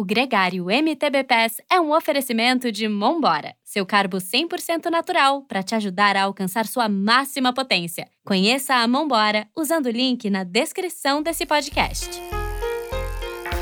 [0.00, 5.74] O Gregário MTB Pass é um oferecimento de Mombora, seu carbo 100% natural para te
[5.74, 8.08] ajudar a alcançar sua máxima potência.
[8.24, 12.18] Conheça a Mombora usando o link na descrição desse podcast.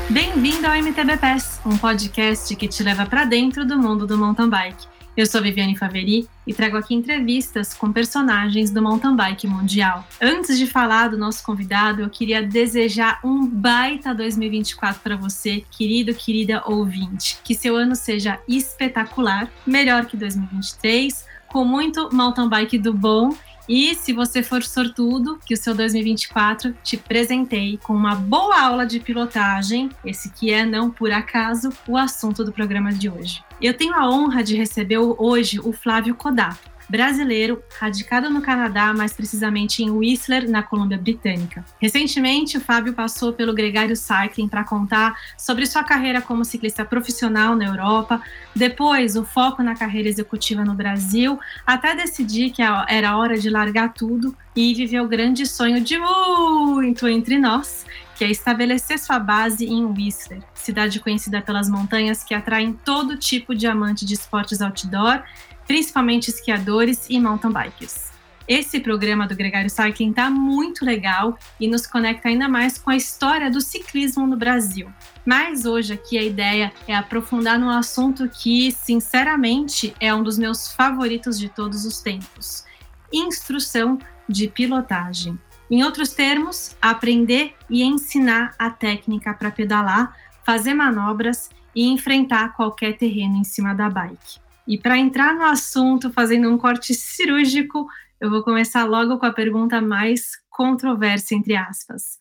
[0.09, 4.49] Bem-vindo ao MTB Pass, um podcast que te leva para dentro do mundo do mountain
[4.49, 4.87] bike.
[5.19, 10.07] Eu sou Viviane Faveri e trago aqui entrevistas com personagens do mountain bike mundial.
[10.21, 16.13] Antes de falar do nosso convidado, eu queria desejar um baita 2024 para você, querido,
[16.13, 17.37] querida ouvinte.
[17.43, 23.35] Que seu ano seja espetacular, melhor que 2023, com muito mountain bike do bom
[23.69, 28.83] e se você for sortudo, que o seu 2024 te presentei com uma boa aula
[28.83, 33.43] de pilotagem, esse que é, não por acaso, o assunto do programa de hoje.
[33.61, 39.13] Eu tenho a honra de receber hoje o Flávio Kodato brasileiro, radicado no Canadá, mais
[39.13, 41.63] precisamente em Whistler, na Colômbia Britânica.
[41.79, 47.55] Recentemente, o Fábio passou pelo Gregário Cycling para contar sobre sua carreira como ciclista profissional
[47.55, 48.21] na Europa,
[48.55, 53.93] depois o foco na carreira executiva no Brasil, até decidir que era hora de largar
[53.93, 57.85] tudo e viver o grande sonho de muito entre nós,
[58.17, 63.55] que é estabelecer sua base em Whistler, cidade conhecida pelas montanhas que atraem todo tipo
[63.55, 65.23] de amante de esportes outdoor
[65.69, 68.09] principalmente esquiadores e mountain bikers.
[68.47, 72.95] Esse programa do Gregário Cycling está muito legal e nos conecta ainda mais com a
[72.95, 74.91] história do ciclismo no Brasil.
[75.23, 80.71] Mas hoje aqui a ideia é aprofundar num assunto que, sinceramente, é um dos meus
[80.71, 82.65] favoritos de todos os tempos:
[83.13, 85.37] instrução de pilotagem.
[85.69, 92.97] Em outros termos, aprender e ensinar a técnica para pedalar, fazer manobras e enfrentar qualquer
[92.97, 94.48] terreno em cima da bike.
[94.69, 97.87] E para entrar no assunto, fazendo um corte cirúrgico,
[98.21, 102.19] eu vou começar logo com a pergunta mais controversa, entre aspas.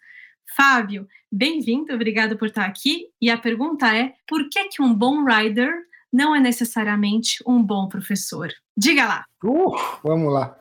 [0.57, 3.09] Fábio, bem-vindo, obrigado por estar aqui.
[3.21, 5.71] E a pergunta é: por que, que um bom rider
[6.11, 8.49] não é necessariamente um bom professor?
[8.75, 9.25] Diga lá.
[9.45, 10.57] Uh, vamos lá.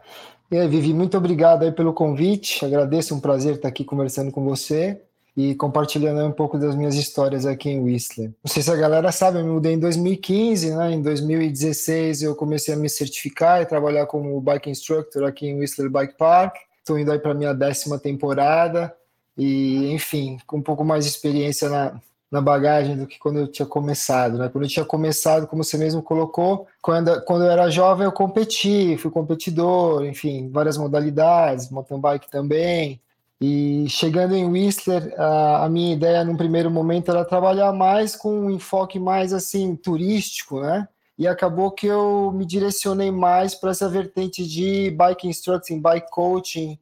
[0.52, 2.66] E aí, Vivi, muito obrigado aí pelo convite.
[2.66, 5.02] Agradeço, um prazer estar aqui conversando com você
[5.38, 8.32] e compartilhando um pouco das minhas histórias aqui em Whistler.
[8.44, 10.94] Não sei se a galera sabe, eu me mudei em 2015, né?
[10.94, 15.92] Em 2016 eu comecei a me certificar e trabalhar como bike instructor aqui em Whistler
[15.92, 16.56] Bike Park.
[16.80, 18.92] Estou indo aí para minha décima temporada
[19.38, 23.48] e, enfim, com um pouco mais de experiência na, na bagagem do que quando eu
[23.48, 24.50] tinha começado, né?
[24.50, 28.98] Quando eu tinha começado, como você mesmo colocou, quando, quando eu era jovem eu competi,
[28.98, 33.00] fui competidor, enfim, várias modalidades, mountain bike também,
[33.40, 38.50] e chegando em Whistler, a, minha ideia num primeiro momento era trabalhar mais com um
[38.52, 40.88] enfoque mais assim turístico, né?
[41.18, 46.80] E acabou que eu me direcionei mais para essa vertente de bike instructing, bike coaching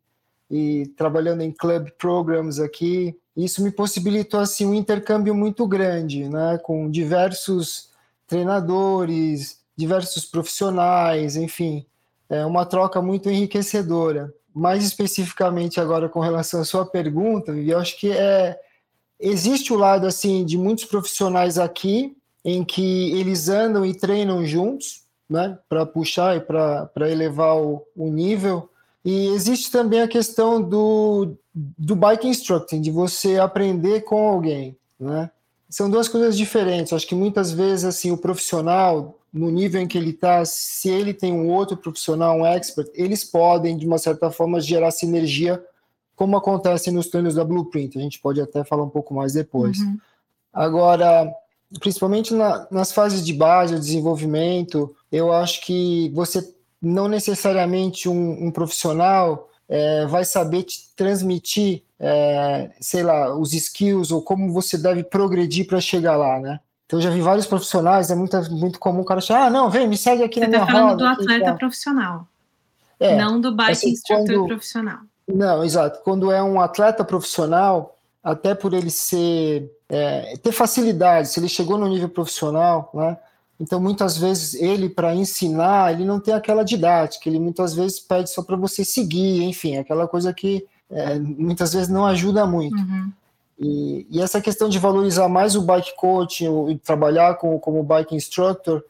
[0.50, 3.18] e trabalhando em club programs aqui.
[3.36, 6.58] Isso me possibilitou assim um intercâmbio muito grande, né?
[6.64, 7.90] Com diversos
[8.28, 11.86] treinadores, diversos profissionais, enfim,
[12.30, 18.00] é uma troca muito enriquecedora mais especificamente agora com relação à sua pergunta, eu acho
[18.00, 18.58] que é
[19.20, 25.04] existe o lado assim de muitos profissionais aqui em que eles andam e treinam juntos,
[25.28, 28.70] né, para puxar e para elevar o, o, nível.
[29.04, 35.32] E existe também a questão do, do bike instructing, de você aprender com alguém, né?
[35.68, 36.94] São duas coisas diferentes.
[36.94, 41.14] Acho que muitas vezes assim o profissional no nível em que ele está, se ele
[41.14, 45.62] tem um outro profissional, um expert, eles podem, de uma certa forma, gerar sinergia,
[46.16, 47.98] como acontece nos treinos da Blueprint.
[47.98, 49.78] A gente pode até falar um pouco mais depois.
[49.78, 49.98] Uhum.
[50.54, 51.30] Agora,
[51.82, 58.52] principalmente na, nas fases de base, desenvolvimento, eu acho que você não necessariamente um, um
[58.52, 65.04] profissional é, vai saber te transmitir, é, sei lá, os skills ou como você deve
[65.04, 66.62] progredir para chegar lá, né?
[66.86, 69.70] Então, eu já vi vários profissionais, é muito, muito comum o cara achar, ah, não,
[69.70, 70.72] vem, me segue aqui Você na minha roda.
[70.72, 72.28] Você está falando do atleta profissional,
[73.00, 75.00] é, não do bike assim, instructor quando, profissional.
[75.28, 76.02] Não, exato.
[76.04, 81.78] Quando é um atleta profissional, até por ele ser, é, ter facilidade, se ele chegou
[81.78, 83.18] no nível profissional, né,
[83.60, 88.30] então muitas vezes ele, para ensinar, ele não tem aquela didática, ele muitas vezes pede
[88.30, 92.78] só para você seguir, enfim, aquela coisa que é, muitas vezes não ajuda muito.
[92.78, 93.12] Uhum.
[93.58, 98.16] E, e, essa questão de valorizar mais o bike coach e trabalhar com, como bike
[98.16, 98.84] instructor,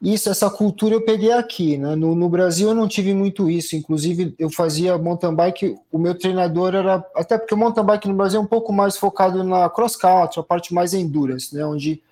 [0.00, 1.96] isso, essa cultura eu peguei aqui, né?
[1.96, 6.16] No, no, Brasil eu não tive muito isso, inclusive eu fazia mountain bike, o meu
[6.16, 9.68] treinador era, até porque o mountain bike no Brasil é um pouco mais focado na
[9.70, 11.64] cross country, a parte mais endurance, né?
[11.64, 12.02] Onde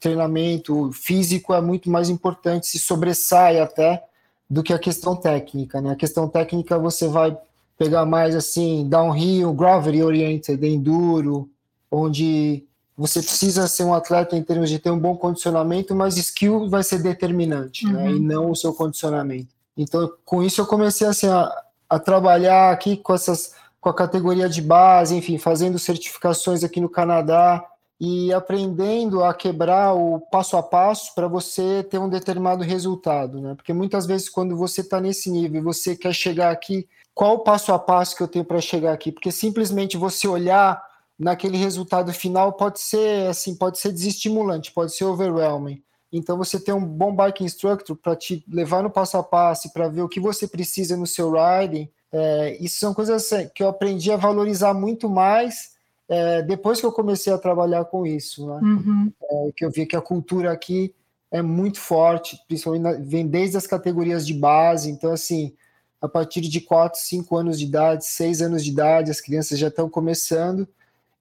[0.00, 4.02] treinamento físico é muito mais importante, se sobressai até
[4.48, 5.92] do que a questão técnica, né?
[5.92, 7.36] A questão técnica você vai
[7.82, 11.50] pegar mais assim downhill, gravity oriented, enduro,
[11.90, 12.64] onde
[12.96, 16.84] você precisa ser um atleta em termos de ter um bom condicionamento, mas skill vai
[16.84, 17.92] ser determinante, uhum.
[17.92, 18.12] né?
[18.12, 19.48] E não o seu condicionamento.
[19.76, 21.50] Então, com isso eu comecei assim a,
[21.88, 26.88] a trabalhar aqui com essas com a categoria de base, enfim, fazendo certificações aqui no
[26.88, 27.66] Canadá
[28.00, 33.54] e aprendendo a quebrar o passo a passo para você ter um determinado resultado, né?
[33.56, 37.38] Porque muitas vezes quando você está nesse nível e você quer chegar aqui, qual o
[37.40, 39.12] passo a passo que eu tenho para chegar aqui?
[39.12, 40.82] Porque simplesmente você olhar
[41.18, 45.82] naquele resultado final pode ser assim, pode ser desestimulante, pode ser overwhelming.
[46.12, 49.88] Então você ter um bom bike instructor para te levar no passo a passo, para
[49.88, 53.68] ver o que você precisa no seu riding, é, isso são coisas assim, que eu
[53.68, 55.72] aprendi a valorizar muito mais
[56.08, 58.60] é, depois que eu comecei a trabalhar com isso, né?
[58.62, 59.12] Uhum.
[59.22, 60.94] É, que eu vi que a cultura aqui
[61.30, 65.54] é muito forte, principalmente na, vem desde as categorias de base, então assim,
[66.02, 69.68] a partir de 4, 5 anos de idade, 6 anos de idade, as crianças já
[69.68, 70.66] estão começando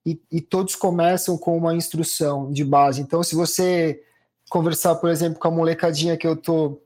[0.04, 3.00] e, e todos começam com uma instrução de base.
[3.00, 4.02] Então, se você
[4.50, 6.82] conversar, por exemplo, com a molecadinha que eu tô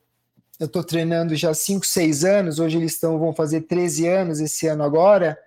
[0.57, 4.67] eu estou treinando já 5, 6 anos, hoje eles estão, vão fazer 13 anos esse
[4.67, 5.37] ano agora,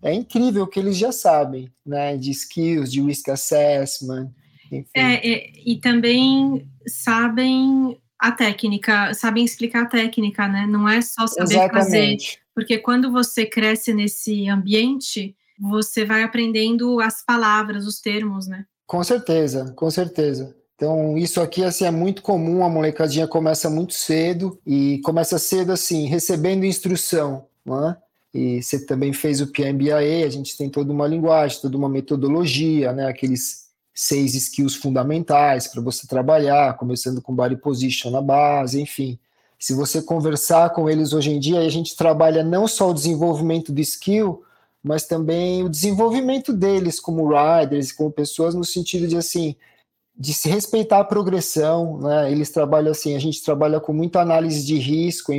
[0.00, 4.30] é incrível que eles já sabem, né, de skills, de risk assessment,
[4.70, 4.90] enfim.
[4.94, 11.26] É, e, e também sabem a técnica, sabem explicar a técnica, né, não é só
[11.26, 11.72] saber Exatamente.
[11.74, 12.16] fazer,
[12.54, 18.64] porque quando você cresce nesse ambiente, você vai aprendendo as palavras, os termos, né.
[18.86, 20.54] Com certeza, com certeza.
[20.76, 25.72] Então, isso aqui assim, é muito comum, a molecadinha começa muito cedo e começa cedo
[25.72, 27.96] assim, recebendo instrução, né?
[28.32, 32.92] E você também fez o PMBA, a gente tem toda uma linguagem, toda uma metodologia,
[32.92, 33.06] né?
[33.06, 33.61] Aqueles
[33.94, 39.18] seis skills fundamentais para você trabalhar, começando com body position na base, enfim.
[39.58, 43.72] Se você conversar com eles hoje em dia, a gente trabalha não só o desenvolvimento
[43.72, 44.42] do skill,
[44.82, 49.54] mas também o desenvolvimento deles como riders, como pessoas, no sentido de assim,
[50.16, 52.32] de se respeitar a progressão, né?
[52.32, 55.32] Eles trabalham assim, a gente trabalha com muita análise de risco,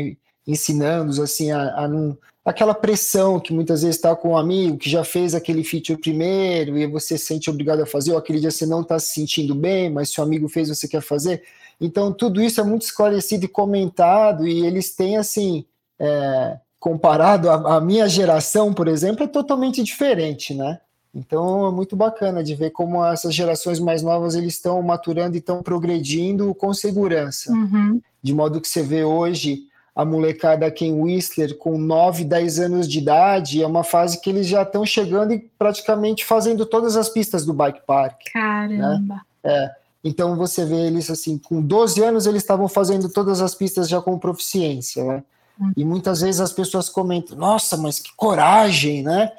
[0.48, 4.90] ensinando-os assim a, a não aquela pressão que muitas vezes está com um amigo que
[4.90, 8.52] já fez aquele feature primeiro e você se sente obrigado a fazer, ou aquele dia
[8.52, 11.44] você não está se sentindo bem, mas seu amigo fez, você quer fazer.
[11.80, 15.66] Então, tudo isso é muito esclarecido e comentado, e eles têm, assim,
[15.98, 20.80] é, comparado à minha geração, por exemplo, é totalmente diferente, né?
[21.16, 25.40] Então é muito bacana de ver como essas gerações mais novas eles estão maturando e
[25.40, 27.54] estão progredindo com segurança.
[27.54, 28.02] Uhum.
[28.22, 32.98] De modo que você vê hoje a molecada em Whistler com 9, 10 anos de
[32.98, 37.46] idade, é uma fase que eles já estão chegando e praticamente fazendo todas as pistas
[37.46, 38.22] do bike park.
[38.26, 38.32] Né?
[38.34, 39.16] Caramba!
[39.16, 39.22] Né?
[39.44, 39.72] É.
[40.04, 44.02] Então você vê eles assim, com 12 anos eles estavam fazendo todas as pistas já
[44.02, 45.24] com proficiência, né?
[45.60, 45.72] Uhum.
[45.78, 49.32] E muitas vezes as pessoas comentam: "Nossa, mas que coragem, né?"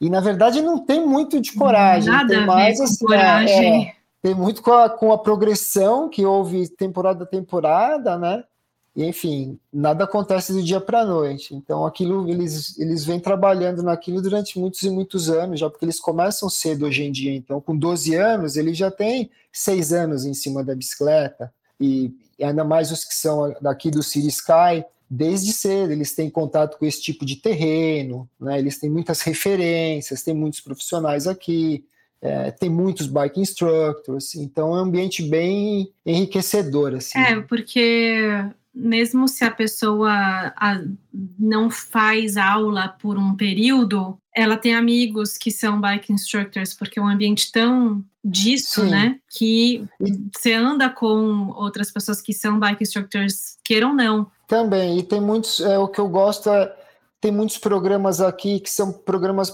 [0.00, 3.88] E na verdade não tem muito de coragem, Nada tem mais assim, coragem.
[3.88, 8.42] É, tem muito com a, com a progressão que houve temporada a temporada, né?
[8.98, 11.54] E, enfim, nada acontece do dia para a noite.
[11.54, 16.00] Então, aquilo eles, eles vêm trabalhando naquilo durante muitos e muitos anos, já porque eles
[16.00, 17.32] começam cedo hoje em dia.
[17.32, 22.12] Então, com 12 anos, eles já têm seis anos em cima da bicicleta, e
[22.42, 26.84] ainda mais os que são daqui do City Sky, desde cedo, eles têm contato com
[26.84, 28.58] esse tipo de terreno, né?
[28.58, 31.84] eles têm muitas referências, tem muitos profissionais aqui,
[32.20, 36.94] é, tem muitos bike instructors, então é um ambiente bem enriquecedor.
[36.96, 37.16] Assim.
[37.16, 38.44] É, porque
[38.74, 40.10] mesmo se a pessoa
[40.56, 40.80] a,
[41.38, 47.02] não faz aula por um período, ela tem amigos que são bike instructors, porque é
[47.02, 48.90] um ambiente tão disso, Sim.
[48.90, 49.18] né?
[49.30, 49.84] Que
[50.32, 54.30] você anda com outras pessoas que são bike instructors, queiram ou não.
[54.46, 56.74] Também, e tem muitos, é, o que eu gosto é,
[57.20, 59.50] tem muitos programas aqui que são programas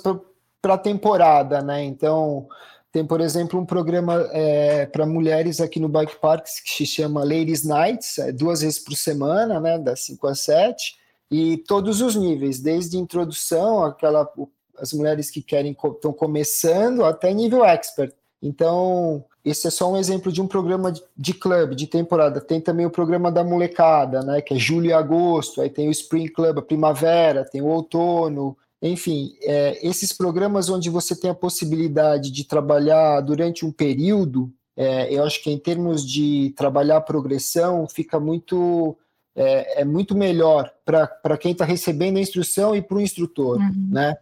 [0.60, 1.82] para temporada, né?
[1.82, 2.46] Então,
[2.94, 7.24] tem, por exemplo, um programa é, para mulheres aqui no Bike Park que se chama
[7.24, 9.76] Ladies Nights, é, duas vezes por semana, né?
[9.80, 10.94] Das 5 às 7,
[11.28, 14.30] e todos os níveis, desde introdução, aquela
[14.78, 18.14] as mulheres que querem estão começando até nível expert.
[18.40, 22.40] Então, esse é só um exemplo de um programa de clube, de temporada.
[22.40, 25.90] Tem também o programa da molecada, né, que é julho e agosto, aí tem o
[25.90, 28.56] Spring Club, a primavera, tem o outono,
[28.90, 35.12] enfim, é, esses programas onde você tem a possibilidade de trabalhar durante um período, é,
[35.12, 38.96] eu acho que em termos de trabalhar a progressão, fica muito
[39.34, 43.88] é, é muito melhor para quem está recebendo a instrução e para o instrutor, uhum.
[43.90, 44.16] né?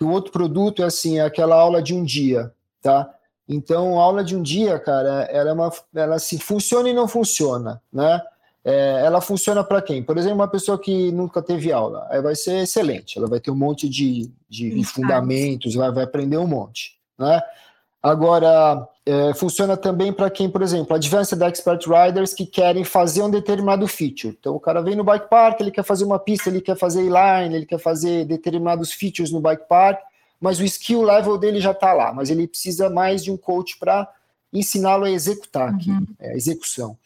[0.00, 3.08] O outro produto é assim, é aquela aula de um dia, tá?
[3.48, 7.08] Então, a aula de um dia, cara, ela é uma, ela se funciona e não
[7.08, 8.20] funciona, né?
[8.64, 10.02] É, ela funciona para quem?
[10.02, 13.50] Por exemplo, uma pessoa que nunca teve aula, aí vai ser excelente, ela vai ter
[13.50, 17.42] um monte de, de fundamentos, vai, vai aprender um monte, né?
[18.02, 23.30] Agora, é, funciona também para quem, por exemplo, Advanced Expert Riders que querem fazer um
[23.30, 24.36] determinado feature.
[24.38, 27.02] Então, o cara vem no bike park, ele quer fazer uma pista, ele quer fazer
[27.02, 30.00] line, ele quer fazer determinados features no bike park,
[30.40, 33.78] mas o skill level dele já está lá, mas ele precisa mais de um coach
[33.78, 34.08] para
[34.52, 36.06] ensiná-lo a executar aqui, uhum.
[36.18, 36.98] é, a execução.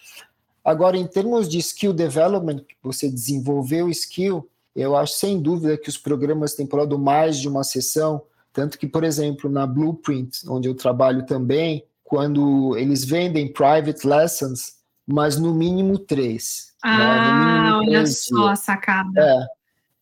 [0.67, 5.89] Agora, em termos de skill development, você desenvolver o skill, eu acho sem dúvida que
[5.89, 8.21] os programas têm pulado mais de uma sessão,
[8.53, 14.79] tanto que, por exemplo, na Blueprint, onde eu trabalho também, quando eles vendem private lessons,
[15.07, 16.75] mas no mínimo três.
[16.83, 17.61] Ah, né?
[17.61, 19.21] mínimo olha três só a sacada.
[19.21, 19.47] É,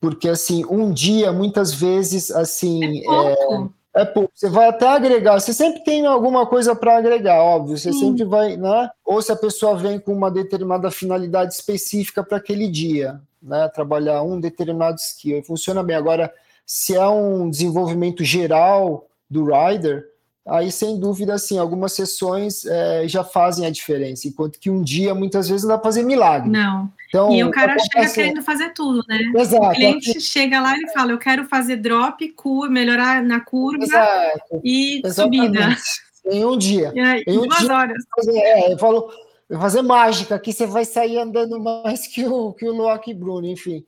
[0.00, 3.00] porque assim, um dia, muitas vezes, assim.
[3.00, 3.74] É pouco.
[3.80, 4.32] É, é pouco.
[4.34, 5.38] Você vai até agregar.
[5.38, 7.78] Você sempre tem alguma coisa para agregar, óbvio.
[7.78, 8.00] Você Sim.
[8.00, 8.90] sempre vai, né?
[9.04, 13.68] Ou se a pessoa vem com uma determinada finalidade específica para aquele dia, né?
[13.68, 15.44] Trabalhar um determinado skill.
[15.44, 15.94] Funciona bem.
[15.94, 16.32] Agora,
[16.66, 20.06] se é um desenvolvimento geral do rider,
[20.46, 25.14] aí sem dúvida, assim, algumas sessões é, já fazem a diferença, enquanto que um dia,
[25.14, 26.50] muitas vezes, não dá para fazer milagre.
[26.50, 26.92] Não.
[27.08, 29.20] Então, e o cara chega querendo fazer tudo, né?
[29.36, 29.66] Exato.
[29.66, 34.60] O cliente chega lá e fala, eu quero fazer drop, curva, melhorar na curva Exato.
[34.62, 35.46] e Exatamente.
[35.46, 35.76] subida.
[36.26, 36.92] Em um dia.
[37.26, 38.04] em um duas dia, horas.
[38.28, 39.10] É, eu falo,
[39.50, 43.84] fazer mágica, aqui você vai sair andando mais que o, que o Loki Bruno, enfim.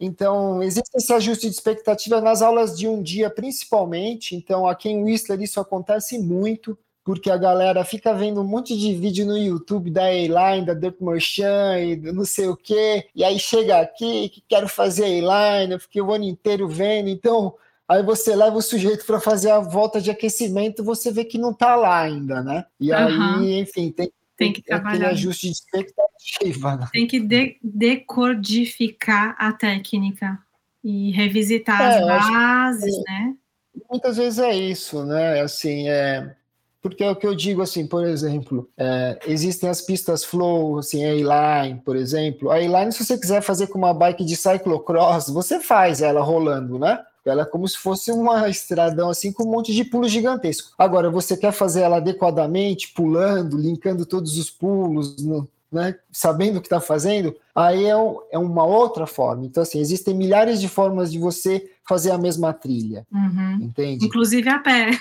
[0.00, 4.36] Então, existe esse ajuste de expectativa nas aulas de um dia, principalmente.
[4.36, 8.94] Então, aqui em Whistler isso acontece muito, porque a galera fica vendo um monte de
[8.94, 13.06] vídeo no YouTube da A-Line, da Dirt Merchant e não sei o quê.
[13.14, 17.08] E aí chega aqui que quero fazer A-Line, eu fiquei o ano inteiro vendo.
[17.08, 17.54] Então,
[17.88, 21.50] aí você leva o sujeito para fazer a volta de aquecimento, você vê que não
[21.50, 22.66] está lá ainda, né?
[22.78, 22.96] E uhum.
[23.38, 24.90] aí, enfim, tem tem que trabalhar.
[24.90, 26.76] Aquele ajuste de expectativa.
[26.76, 26.88] Né?
[26.92, 30.38] Tem que de decodificar a técnica
[30.82, 33.34] e revisitar é, as bases, que, né?
[33.90, 35.40] Muitas vezes é isso, né?
[35.40, 36.36] Assim, é,
[36.80, 41.04] porque é o que eu digo assim, por exemplo, é, existem as pistas flow, assim,
[41.04, 42.50] a A-Line, por exemplo.
[42.50, 46.78] A A-Line, se você quiser fazer com uma bike de cyclocross, você faz ela rolando,
[46.78, 47.00] né?
[47.30, 50.72] Ela é como se fosse uma estradão assim com um monte de pulos gigantesco.
[50.78, 56.60] Agora, você quer fazer ela adequadamente, pulando, linkando todos os pulos, no, né, sabendo o
[56.60, 59.44] que está fazendo, aí é, um, é, uma outra forma.
[59.44, 63.06] Então, assim, existem milhares de formas de você fazer a mesma trilha.
[63.12, 63.54] Uhum.
[63.62, 64.06] Entende?
[64.06, 64.92] Inclusive a pé.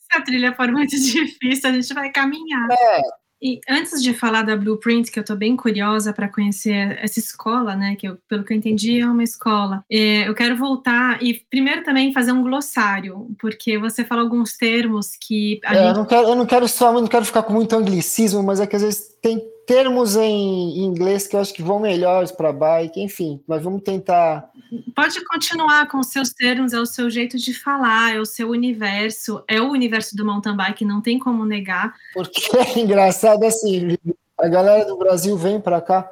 [0.00, 2.68] Se a trilha for muito difícil, a gente vai caminhar.
[2.70, 3.00] É,
[3.46, 7.76] e antes de falar da Blueprint, que eu estou bem curiosa para conhecer essa escola,
[7.76, 7.94] né?
[7.94, 9.84] Que eu, pelo que eu entendi é uma escola.
[9.88, 15.12] É, eu quero voltar e primeiro também fazer um glossário, porque você fala alguns termos
[15.20, 15.60] que.
[15.64, 15.86] É, gente...
[15.86, 18.66] eu, não quero, eu não quero só, não quero ficar com muito anglicismo, mas é
[18.66, 23.00] que às vezes tem termos em inglês que eu acho que vão melhores para bike,
[23.00, 24.48] enfim, mas vamos tentar.
[24.94, 28.48] Pode continuar com os seus termos, é o seu jeito de falar, é o seu
[28.50, 31.94] universo, é o universo do mountain bike, não tem como negar.
[32.14, 33.98] Porque é engraçado assim,
[34.38, 36.08] a galera do Brasil vem para cá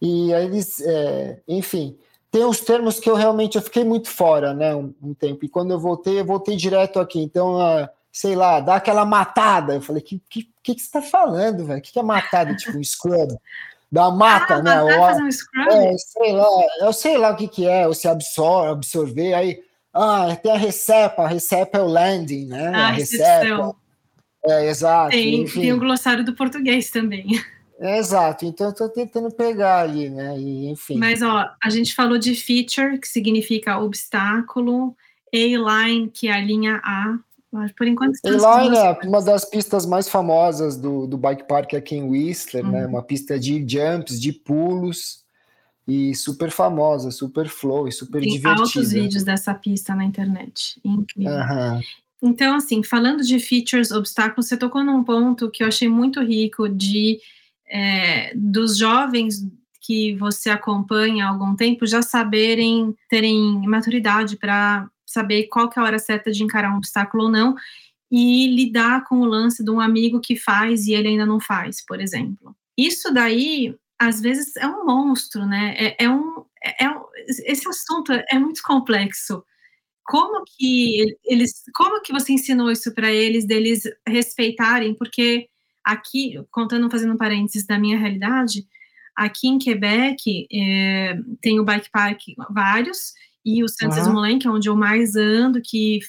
[0.00, 1.96] e aí eles, é, enfim,
[2.30, 5.44] tem uns termos que eu realmente eu fiquei muito fora, né, um, um tempo.
[5.44, 7.20] E quando eu voltei, eu voltei direto aqui.
[7.20, 9.74] Então, uh, sei lá, dá aquela matada.
[9.74, 11.78] Eu falei, que que, que, que você tá falando, velho?
[11.78, 12.54] O que, que é matada?
[12.54, 13.36] tipo, um scrub?
[13.90, 14.82] Da mata, ah, né?
[14.82, 15.68] Ou, fazer um scrub?
[15.68, 16.46] É, sei lá,
[16.80, 19.62] eu sei lá o que, que é, ou se absorve, absorver, aí.
[19.92, 22.72] Ah, tem a recepa, a recepa é o landing, né?
[22.74, 23.74] Ah, a recepa.
[24.44, 25.10] É, exato.
[25.10, 27.26] Tem, tem o glossário do português também.
[27.80, 30.36] É, exato, então eu tô tentando pegar ali, né?
[30.36, 30.98] E, enfim.
[30.98, 34.96] Mas ó, a gente falou de feature, que significa obstáculo,
[35.32, 37.18] A-line, que é a linha A,
[37.76, 38.18] por enquanto.
[38.24, 42.70] Inline é uma das pistas mais famosas do, do bike park aqui em Whistler, né?
[42.70, 42.80] uhum.
[42.82, 42.86] né?
[42.86, 45.24] Uma pista de jumps, de pulos
[45.86, 48.54] e super famosa, super flow e super Tem divertida.
[48.54, 51.32] Tem altos vídeos dessa pista na internet, incrível.
[51.32, 51.80] Uhum.
[52.22, 56.68] Então, assim, falando de features, obstáculos, você tocou num ponto que eu achei muito rico
[56.68, 57.18] de
[57.70, 59.46] é, dos jovens
[59.80, 64.86] que você acompanha há algum tempo já saberem, terem maturidade para
[65.18, 67.56] saber qual que é a hora certa de encarar um obstáculo ou não,
[68.10, 71.84] e lidar com o lance de um amigo que faz e ele ainda não faz,
[71.84, 72.56] por exemplo.
[72.76, 75.74] Isso daí, às vezes, é um monstro, né?
[75.76, 76.94] É, é um, é, é,
[77.44, 79.44] esse assunto é muito complexo.
[80.04, 84.94] Como que eles, como que você ensinou isso para eles, deles respeitarem?
[84.94, 85.48] Porque
[85.84, 88.66] aqui, contando, fazendo um parênteses da minha realidade,
[89.14, 92.20] aqui em Quebec é, tem o bike park
[92.50, 93.12] vários
[93.44, 93.98] e o Santos
[94.40, 96.00] que é onde eu mais ando, que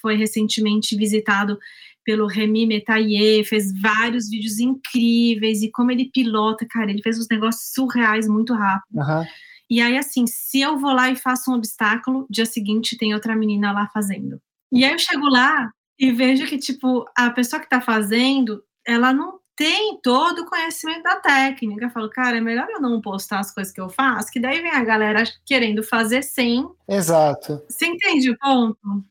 [0.00, 1.58] foi recentemente visitado
[2.04, 7.28] pelo Remy Metayer, fez vários vídeos incríveis, e como ele pilota, cara, ele fez uns
[7.30, 8.98] negócios surreais muito rápido.
[8.98, 9.24] Uhum.
[9.70, 13.34] E aí, assim, se eu vou lá e faço um obstáculo, dia seguinte tem outra
[13.34, 14.38] menina lá fazendo.
[14.70, 19.12] E aí eu chego lá, E vejo que, tipo, a pessoa que está fazendo, ela
[19.12, 21.86] não tem todo o conhecimento da técnica.
[21.86, 24.60] Eu falo, cara, é melhor eu não postar as coisas que eu faço, que daí
[24.60, 26.68] vem a galera querendo fazer sem.
[26.88, 27.62] Exato.
[27.68, 29.04] Você entende o ponto?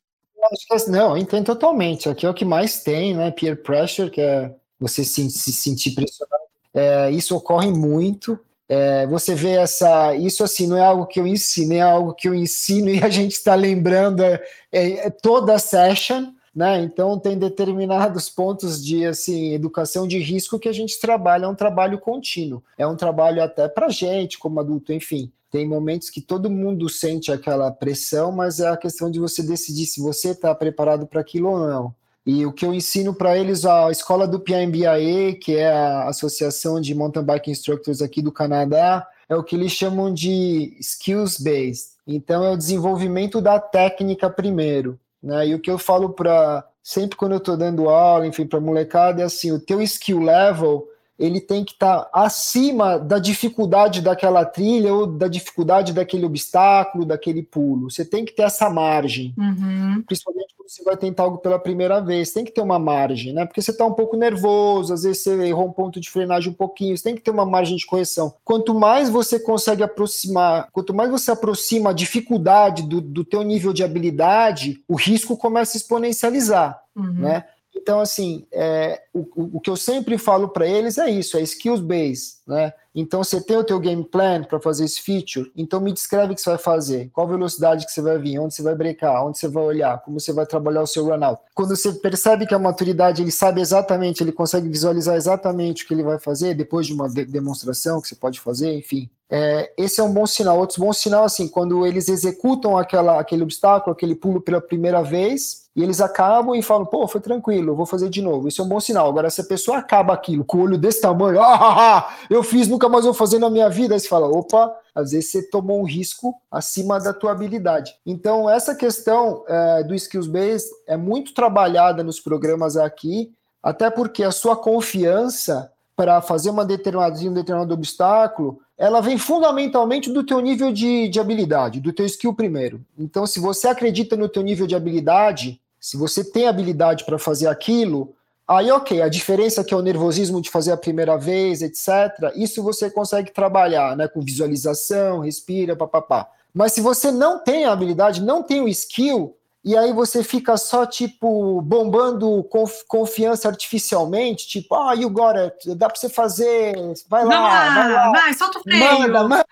[0.88, 2.10] Não, entendo totalmente.
[2.10, 3.32] Aqui é o que mais tem, né?
[3.32, 6.44] Peer pressure, que é você se, se sentir pressionado.
[6.74, 8.38] É, isso ocorre muito.
[8.68, 10.16] É, você vê essa.
[10.16, 13.10] Isso assim, não é algo que eu ensino, é algo que eu ensino e a
[13.10, 14.40] gente está lembrando é,
[14.72, 16.82] é, toda a session né?
[16.82, 21.56] Então tem determinados pontos de assim educação de risco que a gente trabalha, é um
[21.56, 25.32] trabalho contínuo, é um trabalho até para gente como adulto, enfim.
[25.50, 29.86] Tem momentos que todo mundo sente aquela pressão, mas é a questão de você decidir
[29.86, 31.96] se você está preparado para aquilo ou não.
[32.26, 36.80] E o que eu ensino para eles, a escola do PMBAE, que é a Associação
[36.80, 41.94] de Mountain Bike Instructors aqui do Canadá, é o que eles chamam de skills based.
[42.08, 45.00] Então é o desenvolvimento da técnica primeiro.
[45.24, 45.48] Né?
[45.48, 49.22] E o que eu falo para sempre quando eu estou dando aula, enfim, para molecada,
[49.22, 50.86] é assim, o teu skill level
[51.18, 57.06] ele tem que estar tá acima da dificuldade daquela trilha ou da dificuldade daquele obstáculo,
[57.06, 57.90] daquele pulo.
[57.90, 60.04] Você tem que ter essa margem, uhum.
[60.06, 62.32] principalmente quando você vai tentar algo pela primeira vez.
[62.32, 63.46] Tem que ter uma margem, né?
[63.46, 66.56] Porque você está um pouco nervoso, às vezes você errou um ponto de frenagem um
[66.56, 66.98] pouquinho.
[66.98, 68.34] Você tem que ter uma margem de correção.
[68.44, 73.72] Quanto mais você consegue aproximar, quanto mais você aproxima a dificuldade do, do teu nível
[73.72, 76.82] de habilidade, o risco começa a exponencializar.
[76.96, 77.14] Uhum.
[77.14, 77.46] Né?
[77.76, 81.82] Então, assim, é, o, o que eu sempre falo para eles é isso, é skills
[81.82, 82.74] based, né?
[82.96, 86.36] Então, você tem o teu game plan para fazer esse feature, então me descreve o
[86.36, 89.40] que você vai fazer, qual velocidade que você vai vir, onde você vai brecar, onde
[89.40, 91.42] você vai olhar, como você vai trabalhar o seu runout.
[91.56, 95.94] Quando você percebe que a maturidade, ele sabe exatamente, ele consegue visualizar exatamente o que
[95.96, 99.10] ele vai fazer depois de uma de demonstração que você pode fazer, enfim.
[99.36, 100.60] É, esse é um bom sinal.
[100.60, 105.63] Outro bom sinal, assim, quando eles executam aquela, aquele obstáculo, aquele pulo pela primeira vez,
[105.76, 108.48] e eles acabam e falam, pô, foi tranquilo, vou fazer de novo.
[108.48, 109.10] Isso é um bom sinal.
[109.10, 112.44] Agora, se a pessoa acaba aquilo com o olho desse tamanho, ah, ah, ah, eu
[112.44, 115.50] fiz, nunca mais vou fazer na minha vida, aí você fala, opa, às vezes você
[115.50, 117.96] tomou um risco acima da tua habilidade.
[118.06, 124.24] Então, essa questão é, do skills based é muito trabalhada nos programas aqui, até porque
[124.24, 130.40] a sua confiança para fazer uma determinada, um determinado obstáculo, ela vem fundamentalmente do teu
[130.40, 132.84] nível de, de habilidade, do teu skill primeiro.
[132.98, 137.46] Então, se você acredita no teu nível de habilidade, se você tem habilidade para fazer
[137.50, 138.16] aquilo,
[138.48, 142.32] aí ok, a diferença é que é o nervosismo de fazer a primeira vez, etc.,
[142.38, 146.30] isso você consegue trabalhar, né, com visualização, respira, papapá.
[146.54, 150.56] Mas se você não tem a habilidade, não tem o skill, e aí você fica
[150.56, 156.74] só, tipo, bombando conf confiança artificialmente, tipo, ah, you got it, dá pra você fazer,
[157.10, 158.80] vai lá, vai, lá, vai, solta o freio.
[158.80, 159.46] Manda, manda,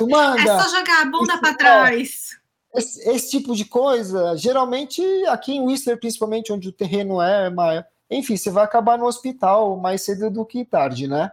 [0.00, 0.40] manda.
[0.40, 2.36] É só jogar a bunda para trás
[2.74, 7.84] esse, esse, tipo de coisa, geralmente aqui em Whistler, principalmente onde o terreno é maior,
[8.10, 11.32] enfim, você vai acabar no hospital mais cedo do que tarde, né?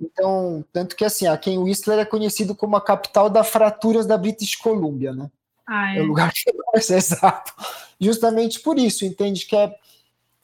[0.00, 4.18] Então, tanto que assim, aqui em Whistler é conhecido como a capital das fraturas da
[4.18, 5.30] British Columbia, né?
[5.66, 5.98] Ah, é.
[5.98, 7.52] é o lugar que mais é exato.
[8.00, 9.74] Justamente por isso, entende que é,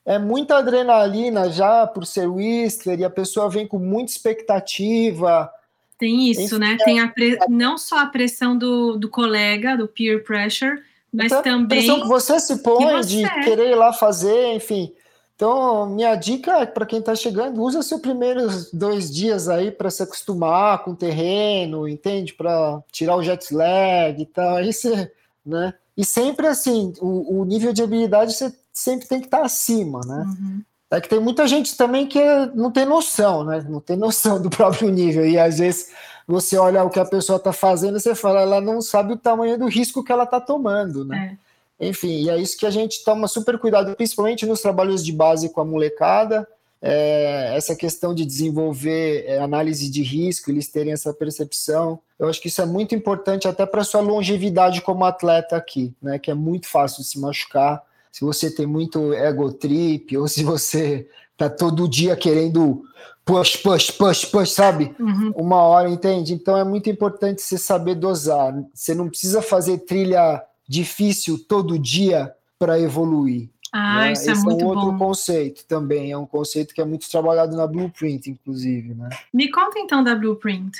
[0.04, 5.50] é muita adrenalina já por ser Whistler e a pessoa vem com muita expectativa,
[5.98, 6.76] tem isso, né?
[6.84, 7.38] Tem a pre...
[7.48, 10.80] não só a pressão do, do colega, do peer pressure,
[11.12, 11.64] mas então, também.
[11.64, 13.08] A pressão que você se põe você...
[13.08, 13.40] de é.
[13.40, 14.92] querer ir lá fazer, enfim.
[15.34, 20.02] Então, minha dica para quem está chegando, usa seus primeiros dois dias aí para se
[20.02, 22.34] acostumar com o terreno, entende?
[22.34, 24.56] Para tirar o jet lag e tal.
[24.56, 25.12] Aí você,
[25.46, 25.74] né?
[25.96, 30.00] E sempre assim, o, o nível de habilidade você sempre tem que estar tá acima,
[30.04, 30.24] né?
[30.26, 30.62] Uhum.
[30.90, 32.20] É que tem muita gente também que
[32.54, 33.64] não tem noção, né?
[33.68, 35.26] Não tem noção do próprio nível.
[35.26, 35.90] E às vezes
[36.26, 39.16] você olha o que a pessoa está fazendo e você fala, ela não sabe o
[39.16, 41.38] tamanho do risco que ela está tomando, né?
[41.80, 41.88] É.
[41.88, 45.48] Enfim, e é isso que a gente toma super cuidado, principalmente nos trabalhos de base
[45.50, 46.46] com a molecada.
[46.80, 52.00] É, essa questão de desenvolver é, análise de risco, eles terem essa percepção.
[52.18, 56.18] Eu acho que isso é muito importante até para sua longevidade como atleta aqui, né?
[56.18, 61.08] Que é muito fácil se machucar se você tem muito ego trip, ou se você
[61.36, 62.82] tá todo dia querendo
[63.24, 64.94] push, push, push, push, sabe?
[64.98, 65.32] Uhum.
[65.36, 66.32] Uma hora, entende?
[66.32, 68.54] Então é muito importante você saber dosar.
[68.72, 73.48] Você não precisa fazer trilha difícil todo dia para evoluir.
[73.72, 74.12] Ah, né?
[74.12, 74.98] isso é Esse muito é um outro bom.
[74.98, 76.10] conceito também.
[76.10, 78.94] É um conceito que é muito trabalhado na Blueprint, inclusive.
[78.94, 79.10] Né?
[79.32, 80.78] Me conta então da Blueprint.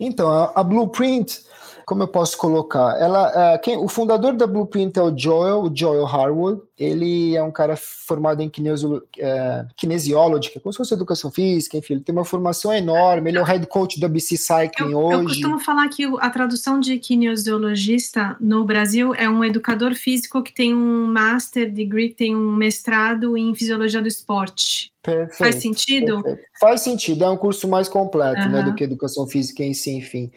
[0.00, 1.42] Então, a, a Blueprint
[1.86, 3.00] como eu posso colocar?
[3.00, 6.60] Ela, é, quem, o fundador da Blueprint é o Joel, o Joel Harwood.
[6.76, 11.30] ele é um cara formado em kinesio, é, kinesiology, que é como se fosse educação
[11.30, 14.90] física, enfim, ele tem uma formação enorme, ele é o head coach da BC Cycling
[14.90, 15.16] eu, hoje.
[15.16, 20.52] Eu costumo falar que a tradução de kinesiologista no Brasil é um educador físico que
[20.52, 24.90] tem um master degree, tem um mestrado em fisiologia do esporte.
[25.04, 26.20] Perfeito, Faz sentido?
[26.20, 26.48] Perfeito.
[26.58, 28.50] Faz sentido, é um curso mais completo, uhum.
[28.50, 30.32] né, do que educação física em si, enfim.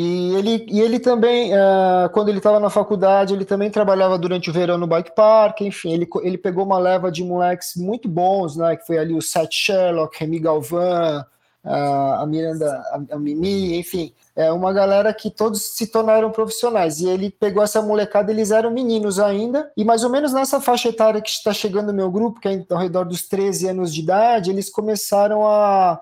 [0.00, 4.48] E ele, e ele também, uh, quando ele estava na faculdade, ele também trabalhava durante
[4.48, 8.54] o verão no bike park, enfim, ele, ele pegou uma leva de moleques muito bons,
[8.54, 11.26] né, que foi ali o Seth Sherlock, Remy Galvan,
[11.64, 17.00] uh, a Miranda, a, a, Mimi, enfim, é uma galera que todos se tornaram profissionais,
[17.00, 20.90] e ele pegou essa molecada, eles eram meninos ainda, e mais ou menos nessa faixa
[20.90, 24.02] etária que está chegando no meu grupo, que é ao redor dos 13 anos de
[24.02, 26.00] idade, eles começaram a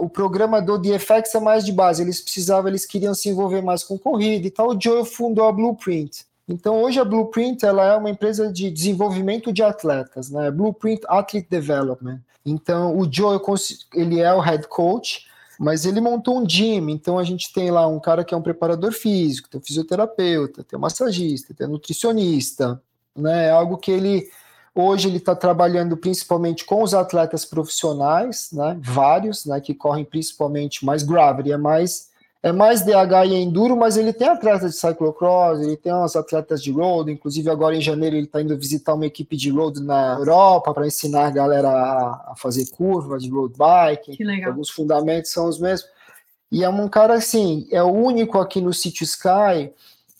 [0.00, 3.82] o programa do DFX é mais de base, eles precisavam, eles queriam se envolver mais
[3.82, 4.70] com corrida e tal.
[4.70, 6.24] O Joe fundou a Blueprint.
[6.48, 10.50] Então hoje a Blueprint ela é uma empresa de desenvolvimento de atletas, né?
[10.50, 12.20] Blueprint Athlete Development.
[12.44, 13.40] Então o Joe
[13.94, 15.26] ele é o head coach,
[15.58, 16.90] mas ele montou um gym.
[16.90, 20.64] Então a gente tem lá um cara que é um preparador físico, tem um fisioterapeuta,
[20.64, 22.80] tem um massagista, tem um nutricionista,
[23.16, 23.46] né?
[23.46, 24.28] É algo que ele
[24.74, 30.84] Hoje ele está trabalhando principalmente com os atletas profissionais, né, vários, né, que correm principalmente
[30.84, 32.10] mais gravity, é mais
[32.42, 36.60] é mais DH e enduro, mas ele tem atletas de cyclocross, ele tem uns atletas
[36.60, 40.14] de road, inclusive agora em janeiro ele está indo visitar uma equipe de road na
[40.14, 44.16] Europa para ensinar a galera a, a, fazer curva de road bike.
[44.16, 44.50] Que legal.
[44.50, 45.88] Alguns fundamentos são os mesmos.
[46.50, 49.72] E é um cara assim, é o único aqui no City Sky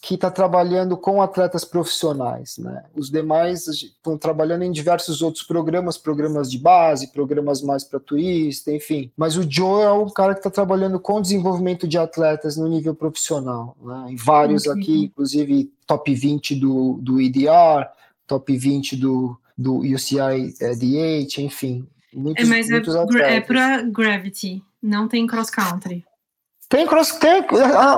[0.03, 2.59] que está trabalhando com atletas profissionais.
[2.59, 2.83] Né?
[2.93, 8.73] Os demais estão trabalhando em diversos outros programas, programas de base, programas mais para turista,
[8.73, 9.13] enfim.
[9.17, 12.97] Mas o Joe é o cara que está trabalhando com desenvolvimento de atletas no nível
[12.97, 13.77] profissional.
[13.81, 14.07] Né?
[14.11, 14.83] Em vários okay.
[14.83, 17.87] aqui, inclusive top 20 do, do EDR,
[18.27, 21.87] top 20 do, do UCI DH, enfim.
[22.13, 26.05] Muitos, é, mas muitos é, é para Gravity, não tem cross country.
[26.73, 27.45] Tem cross tem,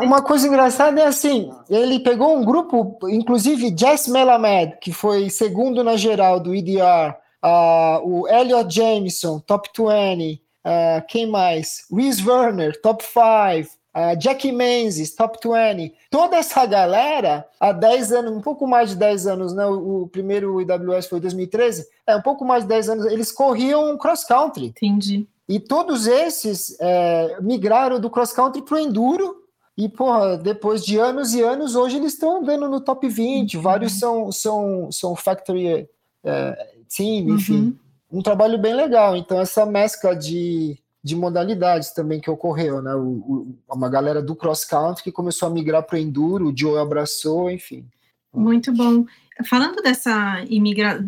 [0.03, 5.85] uma coisa engraçada é assim, ele pegou um grupo, inclusive Jess Melamed, que foi segundo
[5.85, 11.87] na geral do EDR, uh, o Elliot Jameson, top 20, uh, quem mais?
[11.89, 15.95] Reese Werner, top 5, uh, Jackie Menzies, top 20.
[16.11, 19.67] Toda essa galera, há 10 anos, um pouco mais de 10 anos, né?
[19.67, 23.97] O, o primeiro IWS foi 2013, é um pouco mais de 10 anos, eles corriam
[23.97, 24.67] cross country.
[24.67, 25.29] Entendi.
[25.49, 29.43] E todos esses é, migraram do cross-country para o enduro.
[29.77, 33.57] E, porra, depois de anos e anos, hoje eles estão andando no top 20.
[33.57, 33.63] Uhum.
[33.63, 35.89] Vários são, são, são factory
[36.25, 37.77] é, team, enfim.
[38.11, 38.19] Uhum.
[38.19, 39.17] Um trabalho bem legal.
[39.17, 42.95] Então, essa mescla de, de modalidades também que ocorreu, né?
[42.95, 46.79] O, o, uma galera do cross-country que começou a migrar para o enduro, o Joe
[46.79, 47.87] abraçou, enfim.
[48.33, 49.05] Muito bom.
[49.47, 50.99] Falando dessa, imigra,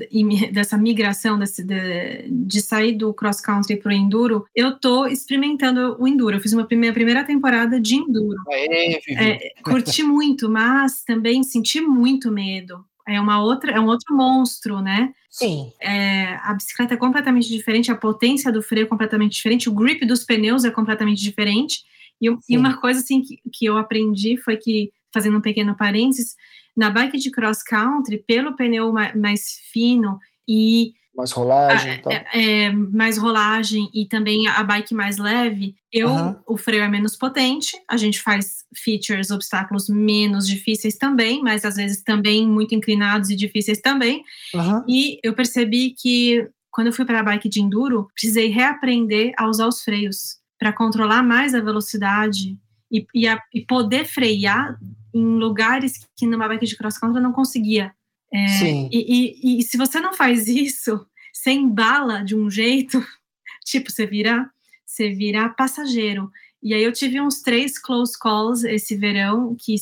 [0.52, 5.96] dessa migração desse, de, de sair do cross country para o enduro, eu estou experimentando
[5.98, 6.37] o enduro.
[6.37, 8.38] Eu fiz uma primeira, primeira temporada de enduro.
[8.48, 12.85] Aê, é, curti muito, mas também senti muito medo.
[13.07, 15.12] É uma outra, é um outro monstro, né?
[15.31, 15.73] Sim.
[15.81, 20.05] É, a bicicleta é completamente diferente, a potência do freio é completamente diferente, o grip
[20.05, 21.85] dos pneus é completamente diferente.
[22.21, 26.35] E, e uma coisa assim que, que eu aprendi foi que, fazendo um pequeno parênteses,
[26.77, 32.72] na bike de cross country, pelo pneu mais fino e mais rolagem, a, é, é,
[32.72, 36.37] mais rolagem e também a bike mais leve, eu uhum.
[36.46, 41.76] o freio é menos potente, a gente faz features, obstáculos menos difíceis também, mas às
[41.76, 44.22] vezes também muito inclinados e difíceis também.
[44.55, 44.85] Uhum.
[44.87, 49.48] E eu percebi que quando eu fui para a bike de enduro, precisei reaprender a
[49.48, 52.59] usar os freios para controlar mais a velocidade
[52.92, 54.79] e, e, a, e poder frear
[55.14, 57.92] em lugares que numa bike de cross country eu não conseguia.
[58.33, 58.89] É, Sim.
[58.93, 63.01] E, e, e, se você não faz isso, você embala de um jeito,
[63.65, 64.51] tipo, você vira,
[64.85, 66.31] você vira passageiro.
[66.62, 69.77] E aí eu tive uns três close calls esse verão, que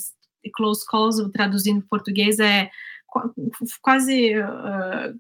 [0.54, 2.70] close calls, traduzindo em português, é
[3.80, 5.18] quase uh,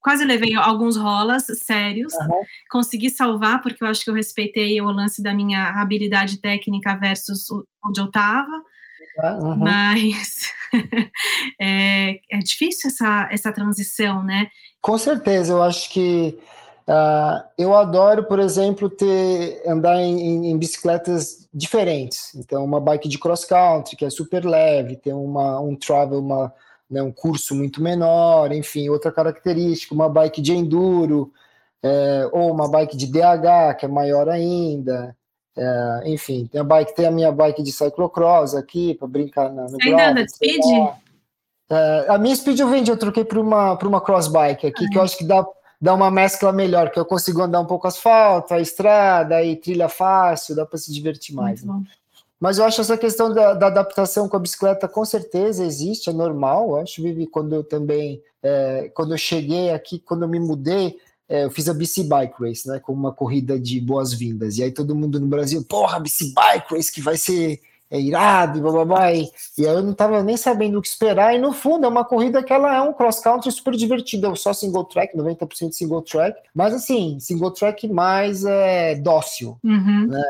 [0.00, 2.42] quase levei alguns rolas sérios, uhum.
[2.70, 7.46] consegui salvar, porque eu acho que eu respeitei o lance da minha habilidade técnica versus
[7.84, 8.62] onde eu estava.
[9.18, 9.56] Uhum.
[9.56, 10.52] Mas
[11.60, 14.48] é, é, difícil essa, essa transição, né?
[14.80, 16.38] Com certeza, eu acho que
[16.88, 22.34] uh, eu adoro, por exemplo, ter andar em, em, bicicletas diferentes.
[22.34, 26.52] Então, uma bike de cross country que é super leve, tem uma, um travel, uma,
[26.90, 31.32] né, um curso muito menor, enfim, outra característica, uma bike de enduro,
[31.82, 35.16] é, ou uma bike de DH que é maior ainda.
[35.56, 39.64] É, enfim, tem a bike, tem a minha bike de cyclocross aqui para brincar na,
[39.64, 40.62] no Você ainda anda speed?
[41.72, 44.98] É, a minha Speed eu vendi, eu troquei por uma, por uma crossbike aqui, que
[44.98, 45.42] eu acho que dá,
[45.80, 49.88] dá uma mescla melhor, que eu consigo andar um pouco asfalto, a estrada, aí trilha
[49.88, 51.64] fácil, dá para se divertir mais.
[51.64, 51.72] Né?
[52.38, 56.12] Mas eu acho essa questão da, da, adaptação com a bicicleta com certeza existe, é
[56.12, 56.70] normal.
[56.70, 60.98] Eu acho, Vivi, quando eu também, é, quando eu cheguei aqui, quando eu me mudei,
[61.32, 64.58] é, eu fiz a BC Bike Race, né, como uma corrida de boas-vindas.
[64.58, 67.58] E aí todo mundo no Brasil, porra, BC Bike Race que vai ser
[67.90, 69.12] é, irado, blá, blá, blá.
[69.14, 71.34] E, e aí eu não tava nem sabendo o que esperar.
[71.34, 74.84] E no fundo é uma corrida que ela é um cross-country super divertida, só single
[74.84, 76.38] track, 90% single track.
[76.54, 80.08] Mas assim, single track mais é, dócil, uhum.
[80.08, 80.22] né?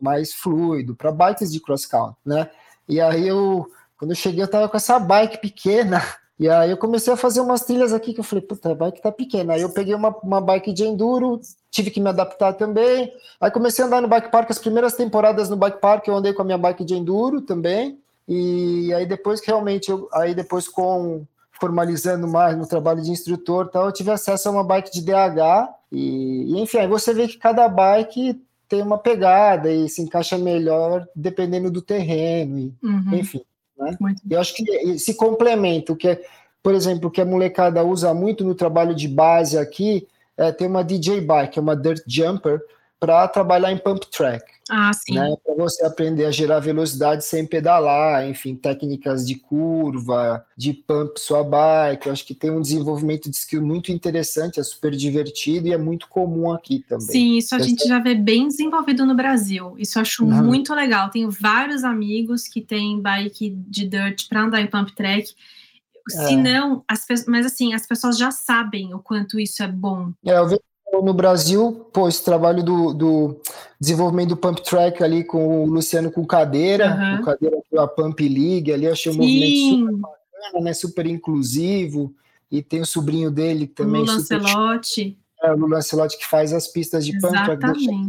[0.00, 2.50] mais fluido, para bikes de cross country, né?
[2.88, 6.02] E aí eu, quando eu cheguei, eu tava com essa bike pequena,
[6.38, 9.02] e aí eu comecei a fazer umas trilhas aqui que eu falei, puta, a bike
[9.02, 9.54] tá pequena.
[9.54, 13.12] Aí eu peguei uma, uma bike de enduro, tive que me adaptar também.
[13.40, 16.32] Aí comecei a andar no bike park, as primeiras temporadas no bike park eu andei
[16.32, 17.98] com a minha bike de enduro também.
[18.28, 21.26] E aí depois que realmente, eu, aí depois com
[21.60, 25.74] formalizando mais no trabalho de instrutor tal, eu tive acesso a uma bike de DH.
[25.90, 30.38] E, e enfim, aí você vê que cada bike tem uma pegada e se encaixa
[30.38, 33.14] melhor dependendo do terreno, e, uhum.
[33.14, 33.42] enfim.
[33.78, 33.96] Né?
[34.30, 36.22] Eu acho que se complementa, o que é,
[36.62, 40.66] por exemplo, o que a molecada usa muito no trabalho de base aqui, é, tem
[40.66, 42.60] uma DJ bike, é uma dirt jumper,
[43.00, 44.44] para trabalhar em pump track.
[44.70, 45.14] Ah, sim.
[45.14, 51.18] Né, para você aprender a gerar velocidade sem pedalar, enfim, técnicas de curva, de pump
[51.18, 52.06] sua bike.
[52.06, 55.78] Eu acho que tem um desenvolvimento de skill muito interessante, é super divertido e é
[55.78, 57.06] muito comum aqui também.
[57.06, 59.74] Sim, isso a gente já vê bem desenvolvido no Brasil.
[59.78, 60.44] Isso eu acho uhum.
[60.44, 61.08] muito legal.
[61.08, 65.32] Tenho vários amigos que têm bike de dirt para andar em pump track.
[66.10, 66.26] É.
[66.26, 70.12] Se não, as, mas assim, as pessoas já sabem o quanto isso é bom.
[70.24, 73.40] É, eu vejo no Brasil, pô, esse trabalho do, do,
[73.80, 77.18] desenvolvimento do Pump Track ali com o Luciano com cadeira, uhum.
[77.18, 79.20] com cadeira a Pump League ali, achei um Sim.
[79.20, 82.14] movimento super bacana, né, super inclusivo,
[82.50, 84.02] e tem o sobrinho dele também.
[84.02, 85.16] O Lancelotti.
[85.42, 87.62] É, o Lancelotti que faz as pistas de Pump Track,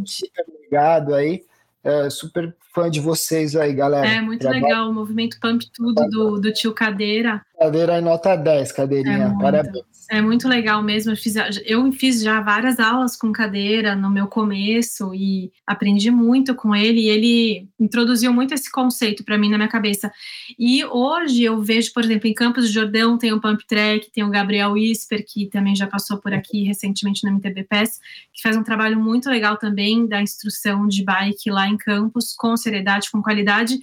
[0.05, 1.43] super ligado aí,
[1.83, 4.07] é, super fã de vocês aí, galera.
[4.07, 4.63] É muito Trabalho.
[4.63, 7.45] legal o movimento Pump Tudo do, do tio Cadeira.
[7.59, 9.35] Cadeira em nota 10, cadeirinha.
[9.37, 9.83] É Parabéns.
[10.09, 11.11] É muito legal mesmo.
[11.11, 16.55] Eu fiz, eu fiz já várias aulas com cadeira no meu começo e aprendi muito
[16.55, 17.01] com ele.
[17.01, 20.09] E ele introduziu muito esse conceito para mim na minha cabeça.
[20.57, 24.23] E hoje eu vejo, por exemplo, em Campos de Jordão tem o Pump Track, tem
[24.23, 27.99] o Gabriel Isper, que também já passou por aqui recentemente no MTB PES,
[28.33, 32.55] que faz um trabalho muito legal também da instrução de bike lá em Campos, com
[32.55, 33.77] seriedade, com qualidade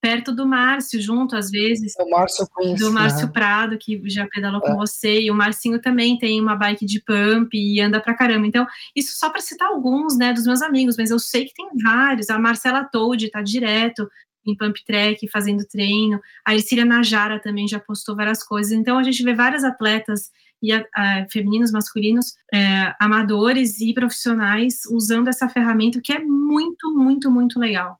[0.00, 1.94] perto do Márcio, junto às vezes.
[1.98, 3.32] O Márcio conhece, Do Márcio né?
[3.32, 4.66] Prado, que já pedalou é.
[4.66, 8.46] com você, e o Marcinho também tem uma bike de pump e anda pra caramba.
[8.46, 11.68] Então, isso só para citar alguns, né, dos meus amigos, mas eu sei que tem
[11.82, 12.30] vários.
[12.30, 14.08] A Marcela Toad tá direto
[14.46, 16.20] em pump track, fazendo treino.
[16.46, 18.72] A Ercília Najara também já postou várias coisas.
[18.72, 20.30] Então, a gente vê vários atletas
[20.62, 26.92] e a, a, femininos, masculinos, é, amadores e profissionais usando essa ferramenta, que é muito,
[26.94, 27.98] muito, muito legal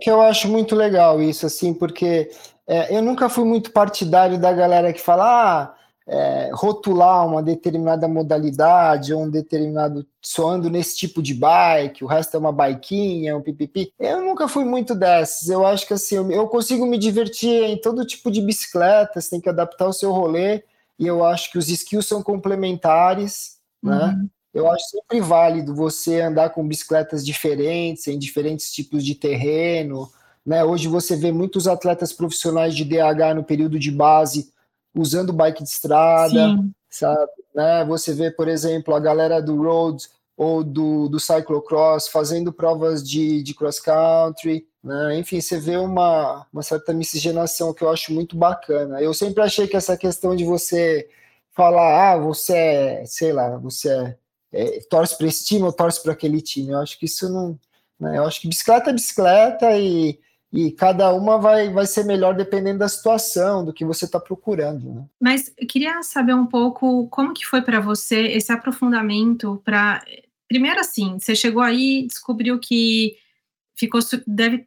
[0.00, 2.30] que eu acho muito legal isso, assim, porque
[2.66, 5.74] é, eu nunca fui muito partidário da galera que fala, ah,
[6.06, 12.36] é, rotular uma determinada modalidade ou um determinado soando nesse tipo de bike, o resto
[12.36, 13.92] é uma biquinha, um pipipi.
[13.98, 15.48] Eu nunca fui muito dessas.
[15.48, 19.30] Eu acho que assim, eu, eu consigo me divertir em todo tipo de bicicleta, você
[19.30, 20.64] tem que adaptar o seu rolê,
[20.98, 24.16] e eu acho que os skills são complementares, né?
[24.18, 24.28] uhum.
[24.52, 30.10] Eu acho sempre válido você andar com bicicletas diferentes, em diferentes tipos de terreno.
[30.44, 30.64] Né?
[30.64, 34.52] Hoje você vê muitos atletas profissionais de DH no período de base
[34.94, 36.72] usando bike de estrada, Sim.
[36.88, 37.30] sabe?
[37.54, 37.84] Né?
[37.84, 40.04] Você vê, por exemplo, a galera do road
[40.36, 44.66] ou do, do cyclocross fazendo provas de, de cross country.
[44.82, 45.18] Né?
[45.18, 49.00] Enfim, você vê uma, uma certa miscigenação que eu acho muito bacana.
[49.00, 51.08] Eu sempre achei que essa questão de você
[51.52, 54.16] falar, ah, você é, sei lá, você é
[54.52, 56.70] é, torce para esse time ou torce para aquele time.
[56.72, 57.58] Eu acho que isso não.
[57.98, 58.18] Né?
[58.18, 60.18] Eu acho que bicicleta é bicicleta e,
[60.52, 64.92] e cada uma vai, vai ser melhor dependendo da situação, do que você está procurando.
[64.92, 65.04] Né?
[65.20, 70.04] Mas eu queria saber um pouco como que foi para você esse aprofundamento para.
[70.48, 73.16] Primeiro assim, você chegou aí, descobriu que
[73.76, 74.66] ficou deve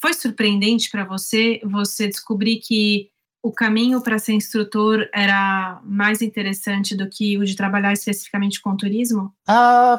[0.00, 3.11] foi surpreendente para você você descobrir que
[3.42, 8.76] o caminho para ser instrutor era mais interessante do que o de trabalhar especificamente com
[8.76, 9.34] turismo?
[9.46, 9.98] Ah,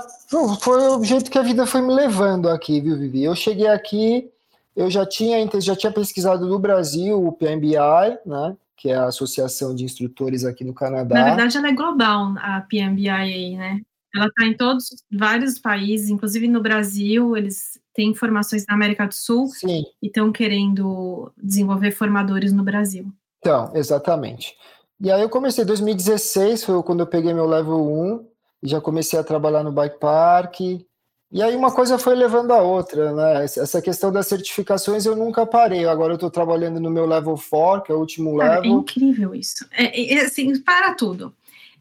[0.62, 3.24] foi o jeito que a vida foi me levando aqui, viu, Vivi?
[3.24, 4.30] Eu cheguei aqui,
[4.76, 8.56] eu já tinha, já tinha pesquisado no Brasil o PMBI, né?
[8.78, 11.16] Que é a Associação de Instrutores aqui no Canadá.
[11.16, 13.82] Na verdade, ela é global, a PMBIA, né?
[14.16, 19.14] Ela está em todos, vários países, inclusive no Brasil, eles têm formações na América do
[19.14, 19.84] Sul Sim.
[20.02, 23.12] e estão querendo desenvolver formadores no Brasil.
[23.44, 24.56] Então, exatamente.
[25.02, 28.26] E aí eu comecei, 2016 foi quando eu peguei meu level 1
[28.64, 30.62] e já comecei a trabalhar no bike park.
[30.62, 33.44] E aí uma coisa foi levando a outra, né?
[33.44, 35.86] Essa questão das certificações eu nunca parei.
[35.86, 38.72] Agora eu estou trabalhando no meu level 4, que é o último Cara, é level.
[38.72, 39.66] É incrível isso.
[39.74, 41.36] É, é, assim, para tudo.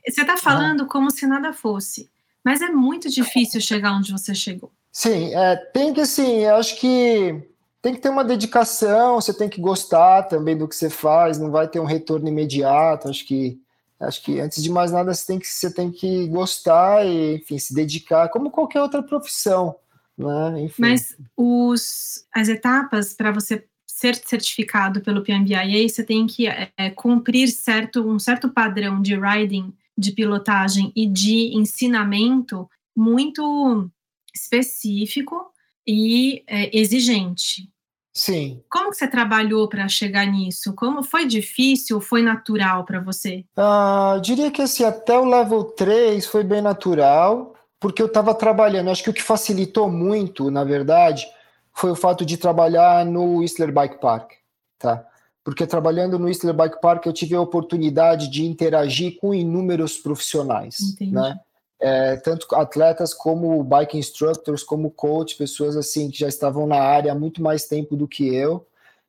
[0.05, 2.11] Você está falando como se nada fosse,
[2.45, 4.73] mas é muito difícil chegar onde você chegou.
[4.91, 7.52] Sim, é, tem que assim, eu acho que
[7.83, 11.51] tem que ter uma dedicação, você tem que gostar também do que você faz, não
[11.51, 13.09] vai ter um retorno imediato.
[13.09, 13.61] Acho que
[13.99, 17.59] acho que antes de mais nada você tem que você tem que gostar e enfim
[17.59, 19.75] se dedicar como qualquer outra profissão,
[20.17, 20.63] né?
[20.63, 20.81] Enfim.
[20.81, 27.49] Mas os as etapas para você ser certificado pelo PMBIA, você tem que é, cumprir
[27.49, 33.91] certo um certo padrão de riding de pilotagem e de ensinamento muito
[34.35, 35.53] específico
[35.87, 37.72] e é, exigente.
[38.13, 38.63] Sim.
[38.71, 40.75] Como que você trabalhou para chegar nisso?
[40.75, 43.45] Como foi difícil ou foi natural para você?
[43.57, 48.91] Ah, diria que assim, até o level 3 foi bem natural, porque eu estava trabalhando.
[48.91, 51.27] Acho que o que facilitou muito, na verdade,
[51.73, 54.33] foi o fato de trabalhar no Whistler Bike Park,
[54.79, 55.07] tá?
[55.45, 60.77] porque trabalhando no Whistler Bike Park eu tive a oportunidade de interagir com inúmeros profissionais,
[60.81, 61.13] Entendi.
[61.13, 61.39] né?
[61.85, 67.11] É, tanto atletas como bike instructors, como coach, pessoas assim que já estavam na área
[67.11, 68.65] há muito mais tempo do que eu,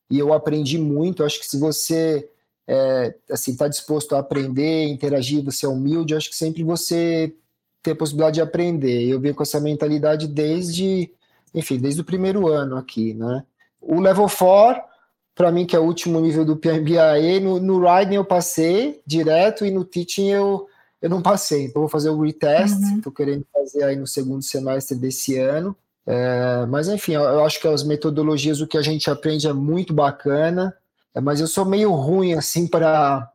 [0.09, 1.23] e eu aprendi muito.
[1.23, 2.27] Acho que se você
[2.67, 7.35] é, assim está disposto a aprender, interagir, você é humilde, acho que sempre você
[7.83, 9.03] tem a possibilidade de aprender.
[9.03, 11.11] Eu venho com essa mentalidade desde,
[11.53, 13.43] enfim, desde o primeiro ano aqui, né?
[13.79, 14.81] O level 4
[15.35, 19.65] para mim, que é o último nível do PMBA, no, no riding eu passei direto
[19.65, 20.67] e no teaching eu,
[21.03, 21.65] eu não passei.
[21.65, 23.11] Então, vou fazer o retest, estou uhum.
[23.11, 25.75] querendo fazer aí no segundo semestre desse ano.
[26.07, 29.51] É, mas, enfim, eu, eu, acho que as metodologias, o que a gente aprende é
[29.51, 30.73] muito bacana,
[31.13, 33.29] é, mas eu sou meio ruim, assim, para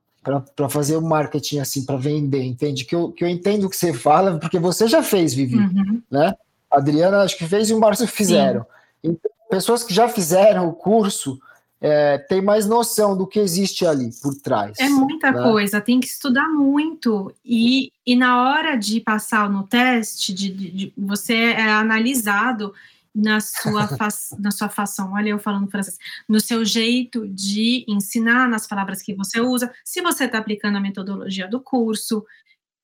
[0.54, 2.84] para fazer o marketing assim para vender, entende?
[2.84, 6.02] Que eu, que eu entendo o que você fala, porque você já fez, Vivi, uhum.
[6.10, 6.34] né?
[6.70, 8.66] A Adriana acho que fez e o Márcio fizeram.
[9.02, 11.40] Então, pessoas que já fizeram o curso
[11.80, 14.76] é, tem mais noção do que existe ali por trás.
[14.78, 15.42] É muita né?
[15.42, 17.32] coisa, tem que estudar muito.
[17.44, 22.74] E, e na hora de passar no teste, de, de, de você é analisado
[23.14, 28.48] na sua, fa na sua fação, olha eu falando francês, no seu jeito de ensinar,
[28.48, 32.24] nas palavras que você usa, se você está aplicando a metodologia do curso,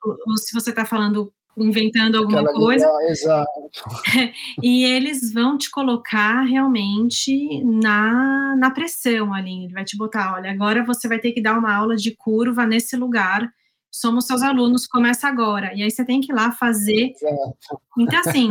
[0.02, 2.90] ou, ou se você está falando inventando alguma Aquela coisa.
[3.08, 3.70] exato.
[4.62, 9.64] e eles vão te colocar realmente na, na pressão ali.
[9.64, 12.66] Ele vai te botar, olha, agora você vai ter que dar uma aula de curva
[12.66, 13.48] nesse lugar.
[13.90, 15.72] Somos seus alunos, começa agora.
[15.74, 17.12] E aí você tem que ir lá fazer.
[17.12, 17.80] Exato.
[17.96, 18.50] Então, assim,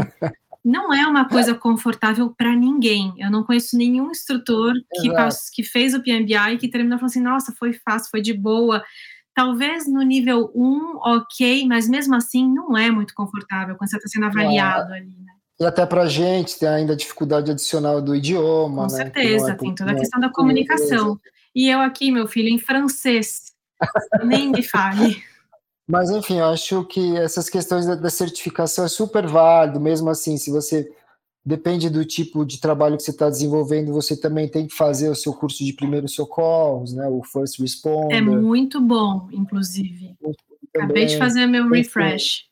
[0.63, 3.13] não é uma coisa confortável para ninguém.
[3.17, 5.09] Eu não conheço nenhum instrutor que,
[5.53, 8.81] que fez o PMBI e que terminou falando assim, nossa, foi fácil, foi de boa
[9.33, 14.07] talvez no nível 1, ok, mas mesmo assim não é muito confortável quando você está
[14.07, 14.97] sendo avaliado é.
[14.97, 15.33] ali, né?
[15.59, 19.03] E até para a gente tem ainda a dificuldade adicional do idioma, Com né?
[19.03, 21.19] certeza, é tem toda a questão da comunicação.
[21.55, 23.53] E eu aqui, meu filho, em francês,
[24.25, 25.21] nem me fale.
[25.87, 30.37] Mas enfim, eu acho que essas questões da, da certificação é super válido, mesmo assim,
[30.37, 30.89] se você
[31.45, 35.15] depende do tipo de trabalho que você está desenvolvendo, você também tem que fazer o
[35.15, 37.07] seu curso de primeiros socorros, né?
[37.07, 38.15] O First Responder.
[38.15, 40.15] É muito bom, inclusive.
[40.75, 42.45] Acabei de fazer meu refresh.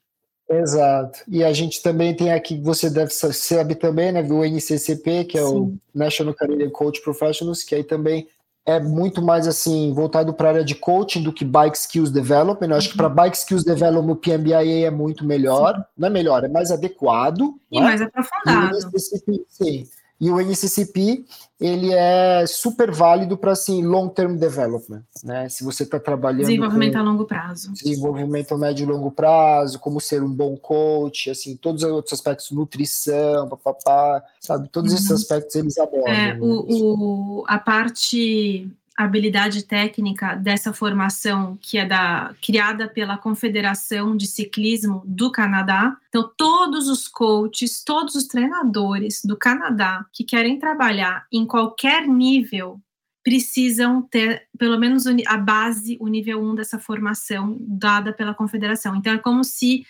[0.50, 1.20] Exato.
[1.30, 4.22] E a gente também tem aqui, você deve saber também, né?
[4.22, 5.56] O NCCP, que é Sim.
[5.56, 8.28] o National Career Coach Professionals, que aí também
[8.66, 12.70] é muito mais assim voltado para a área de coaching do que bike skills development.
[12.70, 12.92] Eu acho uhum.
[12.92, 15.84] que para bike skills development o PMBIA é muito melhor, sim.
[15.98, 17.86] não é melhor, é mais adequado e né?
[17.86, 18.78] mais aprofundado.
[18.96, 19.86] E sim.
[20.22, 21.26] E o NCCP
[21.60, 25.50] ele é super válido para assim long term development, né?
[25.50, 30.00] Se você está trabalhando desenvolvimento a longo prazo, desenvolvimento a médio e longo prazo, como
[30.00, 34.70] ser um bom coach, assim todos os outros aspectos, nutrição, papapá, sabe?
[34.70, 34.98] Todos uhum.
[34.98, 36.14] esses aspectos eles abordam.
[36.14, 36.66] É, o, né?
[36.70, 38.72] o, a parte
[39.04, 45.96] habilidade técnica dessa formação que é da criada pela Confederação de Ciclismo do Canadá.
[46.10, 52.80] Então, todos os coaches, todos os treinadores do Canadá que querem trabalhar em qualquer nível
[53.24, 58.96] precisam ter pelo menos a base, o nível 1 dessa formação dada pela Confederação.
[58.96, 59.86] Então, é como se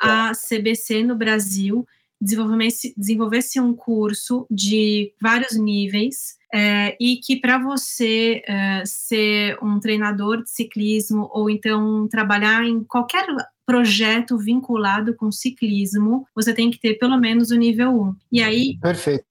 [0.00, 1.86] a CBC no Brasil
[2.20, 9.80] desenvolvesse, desenvolvesse um curso de vários níveis é, e que para você é, ser um
[9.80, 13.26] treinador de ciclismo ou então trabalhar em qualquer
[13.66, 18.16] projeto vinculado com ciclismo, você tem que ter pelo menos o nível 1.
[18.30, 19.24] E aí, Perfeito.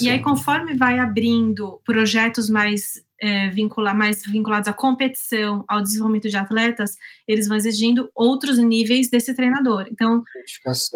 [0.00, 6.28] E aí, conforme vai abrindo projetos mais é, vincular, mais vinculados à competição, ao desenvolvimento
[6.28, 6.96] de atletas,
[7.28, 9.86] eles vão exigindo outros níveis desse treinador.
[9.90, 10.22] Então,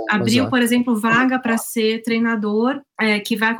[0.08, 3.54] abriu, por exemplo, vaga para ser treinador é, que vai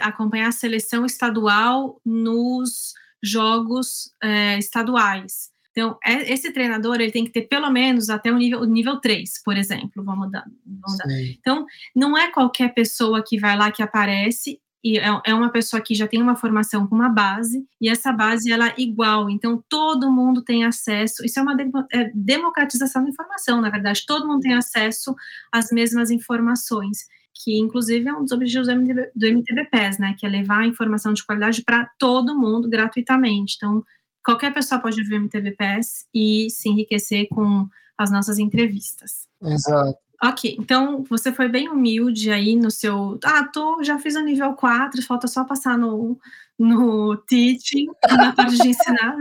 [0.00, 2.92] acompanhar a seleção estadual nos
[3.22, 5.50] jogos é, estaduais.
[5.70, 9.00] Então, é, esse treinador ele tem que ter pelo menos até o nível, o nível
[9.00, 10.04] 3, por exemplo.
[10.04, 10.44] Vamos dar.
[10.66, 11.06] Vamos dar.
[11.38, 11.64] Então,
[11.94, 15.94] não é qualquer pessoa que vai lá que aparece e é, é uma pessoa que
[15.94, 20.10] já tem uma formação com uma base, e essa base ela é igual, então todo
[20.10, 21.56] mundo tem acesso, isso é uma
[21.92, 25.14] é democratização da informação, na verdade, todo mundo tem acesso
[25.52, 26.98] às mesmas informações,
[27.34, 30.66] que inclusive é um dos objetivos do, MTB, do MTBPES, né, que é levar a
[30.66, 33.84] informação de qualidade para todo mundo gratuitamente, então
[34.24, 37.68] qualquer pessoa pode ver o MTBPES e se enriquecer com
[37.98, 39.28] as nossas entrevistas.
[39.42, 40.09] Exato.
[40.22, 43.18] Ok, então você foi bem humilde aí no seu.
[43.24, 46.18] Ah, tô, já fiz o nível 4, falta só passar no,
[46.58, 49.16] no teaching, na parte de ensinar.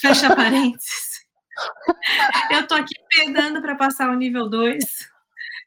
[0.00, 1.22] Fecha parênteses.
[2.50, 4.84] Eu tô aqui pedando para passar o nível 2.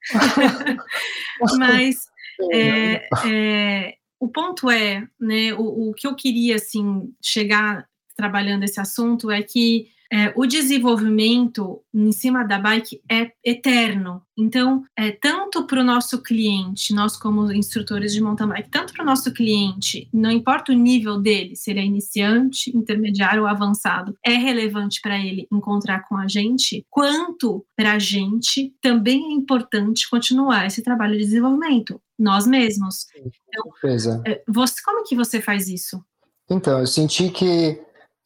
[1.58, 2.08] Mas
[2.52, 8.80] é, é, o ponto é, né, o, o que eu queria assim chegar trabalhando esse
[8.80, 14.22] assunto é que é, o desenvolvimento em cima da bike é eterno.
[14.38, 19.03] Então, é tanto para o nosso cliente, nós como instrutores de mountain bike, tanto para
[19.03, 24.16] o nosso cliente, não importa o nível dele, se ele é iniciante, intermediário ou avançado,
[24.26, 30.10] é relevante para ele encontrar com a gente, quanto para a gente também é importante
[30.10, 33.06] continuar esse trabalho de desenvolvimento, nós mesmos.
[33.16, 36.03] Então, é, você, como que você faz isso?
[36.49, 37.80] Então, eu senti que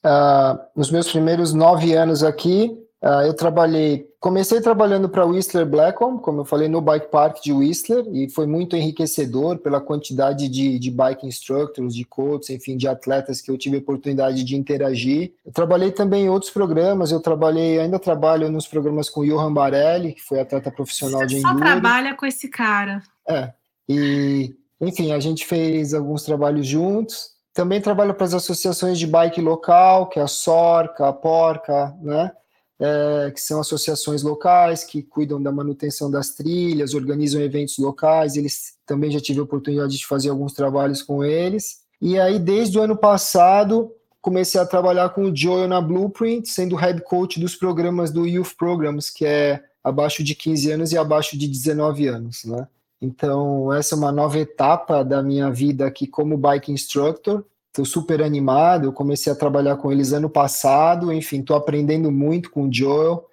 [0.06, 2.72] Uh, nos meus primeiros nove anos aqui,
[3.04, 7.52] uh, eu trabalhei, comecei trabalhando para Whistler Blackcomb, como eu falei, no Bike Park de
[7.52, 12.88] Whistler, e foi muito enriquecedor pela quantidade de, de bike instructors, de coaches, enfim, de
[12.88, 15.34] atletas que eu tive a oportunidade de interagir.
[15.46, 20.14] Eu trabalhei também em outros programas, eu trabalhei, ainda trabalho nos programas com Johan Barelli,
[20.14, 21.54] que foi atleta profissional Você de enduro.
[21.54, 23.02] só trabalha com esse cara.
[23.28, 23.52] É,
[23.88, 29.42] e, enfim, a gente fez alguns trabalhos juntos, também trabalho para as associações de bike
[29.42, 32.32] local, que é a SORCA, a PORCA, né?
[32.80, 38.38] É, que são associações locais que cuidam da manutenção das trilhas, organizam eventos locais.
[38.38, 41.80] Eles também já tive a oportunidade de fazer alguns trabalhos com eles.
[42.02, 43.92] E aí, desde o ano passado,
[44.22, 48.56] comecei a trabalhar com o Joel na Blueprint, sendo head coach dos programas do Youth
[48.58, 52.66] Programs, que é abaixo de 15 anos e abaixo de 19 anos, né?
[53.02, 57.46] Então, essa é uma nova etapa da minha vida aqui como bike instructor.
[57.68, 58.86] Estou super animado.
[58.86, 61.14] Eu comecei a trabalhar com eles ano passado.
[61.14, 63.26] Enfim, estou aprendendo muito com o Joel.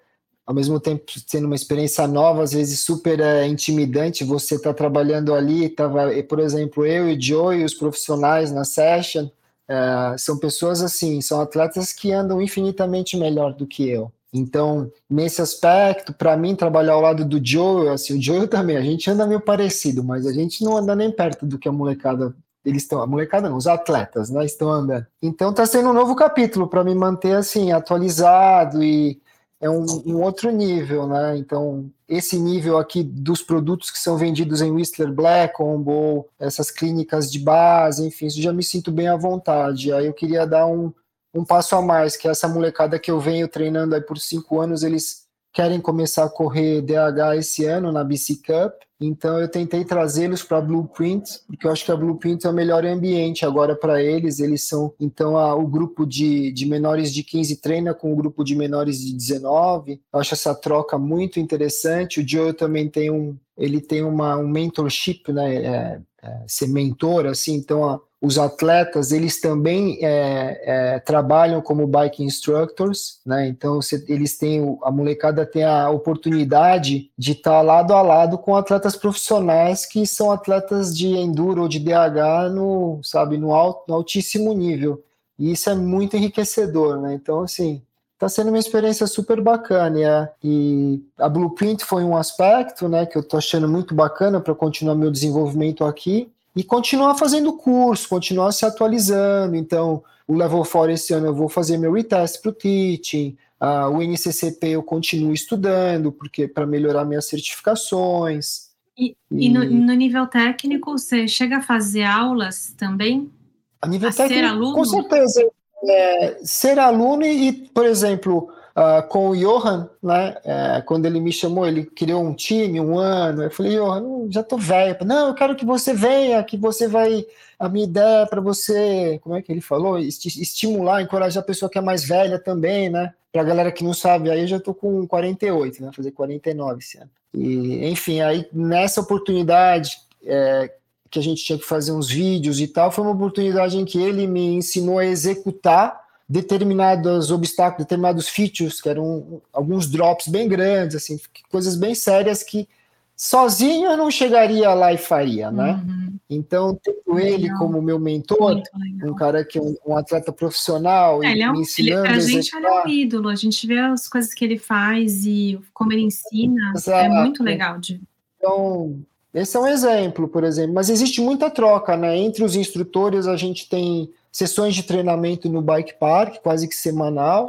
[0.45, 4.23] Ao mesmo tempo, sendo uma experiência nova, às vezes super é, intimidante.
[4.23, 8.63] Você está trabalhando ali, tava, por exemplo, eu e o Joe e os profissionais na
[8.63, 9.27] session.
[9.67, 14.09] É, são pessoas assim, são atletas que andam infinitamente melhor do que eu.
[14.33, 18.81] Então, nesse aspecto, para mim, trabalhar ao lado do Joe, assim, o Joe também, a
[18.81, 22.35] gente anda meio parecido, mas a gente não anda nem perto do que a molecada,
[22.63, 25.05] eles estão, a molecada não, os atletas, né, estão andando.
[25.21, 29.19] Então, está sendo um novo capítulo para me manter, assim, atualizado e
[29.59, 34.61] é um, um, outro nível, né, então, esse nível aqui dos produtos que são vendidos
[34.61, 39.15] em Whistler Black, ou essas clínicas de base, enfim, isso já me sinto bem à
[39.15, 39.91] vontade.
[39.91, 40.93] Aí eu queria dar um
[41.33, 44.83] um passo a mais, que essa molecada que eu venho treinando aí por cinco anos,
[44.83, 50.43] eles querem começar a correr DH esse ano na BC Cup, então eu tentei trazê-los
[50.43, 54.01] para a Blueprint, porque eu acho que a Blueprint é o melhor ambiente agora para
[54.01, 58.15] eles, eles são, então a, o grupo de, de menores de 15 treina com o
[58.15, 63.09] grupo de menores de 19, eu acho essa troca muito interessante, o Joe também tem
[63.09, 68.39] um, ele tem uma, um mentorship, né, é, é, ser mentor, assim, então a, os
[68.39, 70.61] atletas eles também é,
[70.95, 73.47] é, trabalham como bike instructors, né?
[73.47, 78.55] Então se, eles têm a molecada tem a oportunidade de estar lado a lado com
[78.55, 83.95] atletas profissionais que são atletas de enduro ou de DH no sabe no, alto, no
[83.95, 85.03] altíssimo nível.
[85.37, 87.13] E isso é muito enriquecedor, né?
[87.13, 93.05] Então assim está sendo uma experiência super bacana e a Blueprint foi um aspecto, né,
[93.05, 98.09] que eu estou achando muito bacana para continuar meu desenvolvimento aqui e continuar fazendo curso,
[98.09, 99.55] continuar se atualizando.
[99.55, 103.87] Então, o Level 4 esse ano eu vou fazer meu retest para o teaching, uh,
[103.95, 108.71] o NCCP eu continuo estudando, porque para melhorar minhas certificações.
[108.97, 109.45] E, e...
[109.45, 113.31] e no, no, nível técnico, você chega a fazer aulas também?
[113.79, 114.73] A nível a técnico, ser aluno?
[114.73, 115.47] com certeza.
[115.83, 120.35] É, ser aluno e, por exemplo, uh, com o Johan, né?
[120.43, 123.41] É, quando ele me chamou, ele criou um time, um ano.
[123.43, 124.95] Eu falei, Johan, já tô velho.
[125.03, 127.25] Não, eu quero que você venha, que você vai.
[127.57, 129.97] A minha ideia é para você, como é que ele falou?
[129.97, 133.13] Estimular, encorajar a pessoa que é mais velha também, né?
[133.31, 135.91] Pra galera que não sabe, aí eu já tô com 48, né?
[135.95, 137.09] Fazer 49 esse ano.
[137.33, 140.71] E, enfim, aí nessa oportunidade é,
[141.09, 144.01] que a gente tinha que fazer uns vídeos e tal, foi uma oportunidade em que
[144.01, 150.97] ele me ensinou a executar determinados obstáculos, determinados features, que eram alguns drops bem grandes,
[150.97, 151.19] assim,
[151.49, 152.67] coisas bem sérias que
[153.15, 155.81] sozinho eu não chegaria lá e faria, né?
[155.83, 156.17] Uhum.
[156.29, 158.61] Então, tendo ele como meu mentor,
[159.03, 162.15] um cara que é um, um atleta profissional é, e é um, me ensinando ele,
[162.15, 165.59] a gente ele é um ídolo, a gente vê as coisas que ele faz e
[165.73, 167.05] como ele ensina, é Exato.
[167.05, 168.01] é muito legal de
[168.37, 168.99] Então,
[169.33, 172.17] esse é um exemplo, por exemplo, mas existe muita troca, né?
[172.17, 177.47] Entre os instrutores a gente tem sessões de treinamento no bike park, quase que semanal.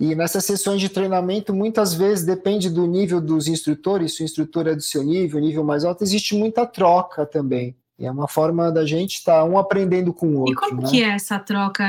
[0.00, 4.66] E nessas sessões de treinamento, muitas vezes depende do nível dos instrutores, se o instrutor
[4.66, 7.76] é do seu nível, nível mais alto, existe muita troca também.
[7.96, 10.54] E é uma forma da gente estar tá um aprendendo com o outro.
[10.54, 10.90] E como né?
[10.90, 11.84] que é essa troca?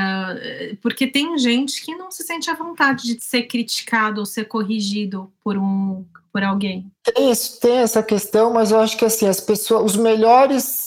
[0.80, 5.28] Porque tem gente que não se sente à vontade de ser criticado ou ser corrigido
[5.42, 6.86] por um por alguém.
[7.02, 10.85] Tem, tem essa questão, mas eu acho que assim, as pessoas, os melhores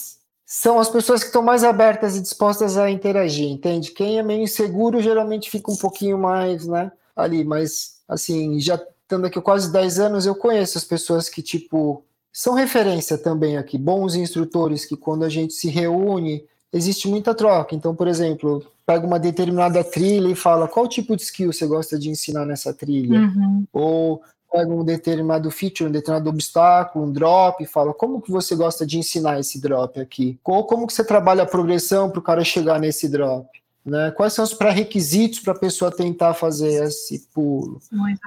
[0.52, 3.92] são as pessoas que estão mais abertas e dispostas a interagir, entende?
[3.92, 9.26] Quem é meio inseguro geralmente fica um pouquinho mais, né, ali, mas assim, já estando
[9.26, 14.16] aqui quase 10 anos, eu conheço as pessoas que, tipo, são referência também aqui, bons
[14.16, 17.76] instrutores que quando a gente se reúne, existe muita troca.
[17.76, 21.96] Então, por exemplo, pega uma determinada trilha e fala qual tipo de skill você gosta
[21.96, 23.20] de ensinar nessa trilha.
[23.20, 23.64] Uhum.
[23.72, 28.54] Ou pega um determinado feature, um determinado obstáculo, um drop, e fala como que você
[28.54, 30.38] gosta de ensinar esse drop aqui?
[30.44, 33.48] Ou como que você trabalha a progressão para o cara chegar nesse drop?
[33.84, 34.10] Né?
[34.10, 37.80] Quais são os pré-requisitos para a pessoa tentar fazer esse pulo?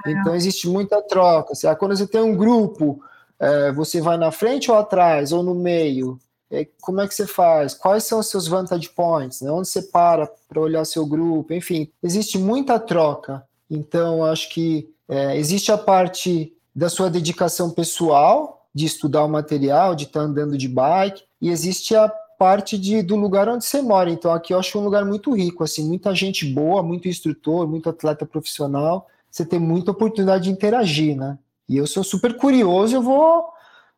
[0.06, 1.52] então existe muita troca.
[1.68, 3.00] Ah, quando você tem um grupo,
[3.38, 6.18] é, você vai na frente ou atrás, ou no meio?
[6.50, 7.74] É, como é que você faz?
[7.74, 9.40] Quais são os seus vantage points?
[9.40, 9.50] Né?
[9.50, 11.52] Onde você para para olhar seu grupo?
[11.52, 13.44] Enfim, existe muita troca.
[13.70, 19.94] Então, acho que é, existe a parte da sua dedicação pessoal, de estudar o material,
[19.94, 23.80] de estar tá andando de bike, e existe a parte de, do lugar onde você
[23.80, 24.10] mora.
[24.10, 27.88] Então, aqui eu acho um lugar muito rico, assim, muita gente boa, muito instrutor, muito
[27.88, 29.06] atleta profissional.
[29.30, 31.38] Você tem muita oportunidade de interagir, né?
[31.68, 33.46] E eu sou super curioso, eu vou.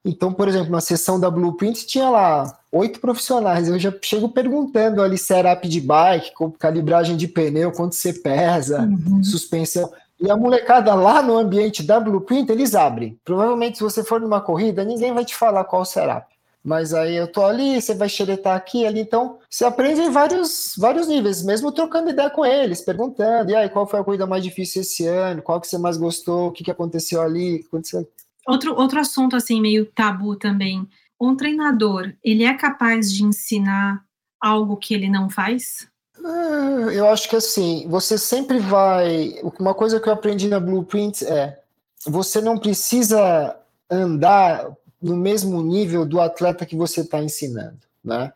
[0.05, 3.69] Então, por exemplo, na sessão da Blueprint tinha lá oito profissionais.
[3.69, 9.25] Eu já chego perguntando ali setup de bike, calibragem de pneu, quanto você pesa, uhum.
[9.25, 9.91] suspensão.
[10.19, 13.19] E a molecada lá no ambiente da Blueprint, eles abrem.
[13.25, 16.27] Provavelmente, se você for numa corrida, ninguém vai te falar qual será.
[16.67, 20.75] Mas aí eu tô ali, você vai xeretar aqui, ali, então você aprende em vários,
[20.77, 24.43] vários níveis, mesmo trocando ideia com eles, perguntando, e aí, qual foi a corrida mais
[24.43, 25.43] difícil esse ano?
[25.43, 26.49] Qual que você mais gostou?
[26.49, 27.65] O que, que aconteceu ali?
[27.69, 28.11] Aconteceu...
[28.49, 30.89] Outro, outro assunto, assim, meio tabu também.
[31.21, 34.05] Um treinador, ele é capaz de ensinar
[34.41, 35.89] algo que ele não faz?
[36.27, 39.41] Ah, eu acho que assim, você sempre vai.
[39.61, 41.61] Uma coisa que eu aprendi na Blueprint é:
[42.05, 43.57] você não precisa
[43.89, 44.69] andar
[45.01, 48.33] no mesmo nível do atleta que você está ensinando, né?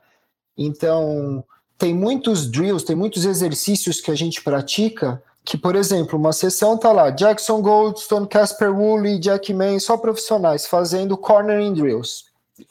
[0.56, 1.42] Então,
[1.76, 6.78] tem muitos drills, tem muitos exercícios que a gente pratica que, por exemplo, uma sessão
[6.78, 12.26] tá lá, Jackson Goldstone, Casper Woolley, Jack May, só profissionais fazendo cornering drills,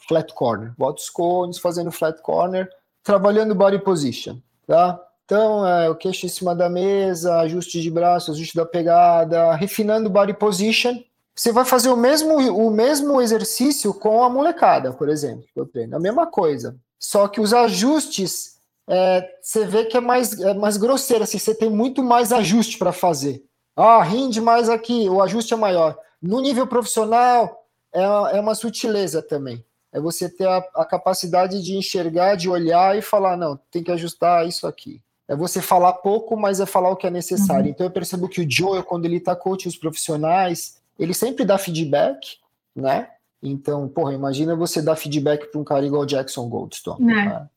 [0.08, 2.70] flat corner, bota os cones fazendo flat corner,
[3.02, 4.98] trabalhando body position, tá?
[5.30, 10.10] Então, é, o queixo em cima da mesa, ajuste de braço, ajuste da pegada, refinando
[10.10, 11.00] body position.
[11.36, 15.66] Você vai fazer o mesmo, o mesmo exercício com a molecada, por exemplo, que eu
[15.66, 15.94] treino.
[15.94, 16.74] A mesma coisa.
[16.98, 18.56] Só que os ajustes,
[18.88, 22.76] é, você vê que é mais, é mais grosseiro, assim, você tem muito mais ajuste
[22.76, 23.40] para fazer.
[23.76, 25.96] Ah, rinde mais aqui, o ajuste é maior.
[26.20, 29.64] No nível profissional, é, é uma sutileza também.
[29.92, 33.92] É você ter a, a capacidade de enxergar, de olhar e falar, não, tem que
[33.92, 35.00] ajustar isso aqui
[35.30, 37.66] é você falar pouco, mas é falar o que é necessário.
[37.66, 37.70] Uhum.
[37.70, 41.56] Então eu percebo que o Joel, quando ele está coaching os profissionais, ele sempre dá
[41.56, 42.38] feedback,
[42.74, 43.08] né?
[43.40, 47.06] Então, porra, imagina você dar feedback para um cara igual Jackson Goldstone.
[47.06, 47.48] Né?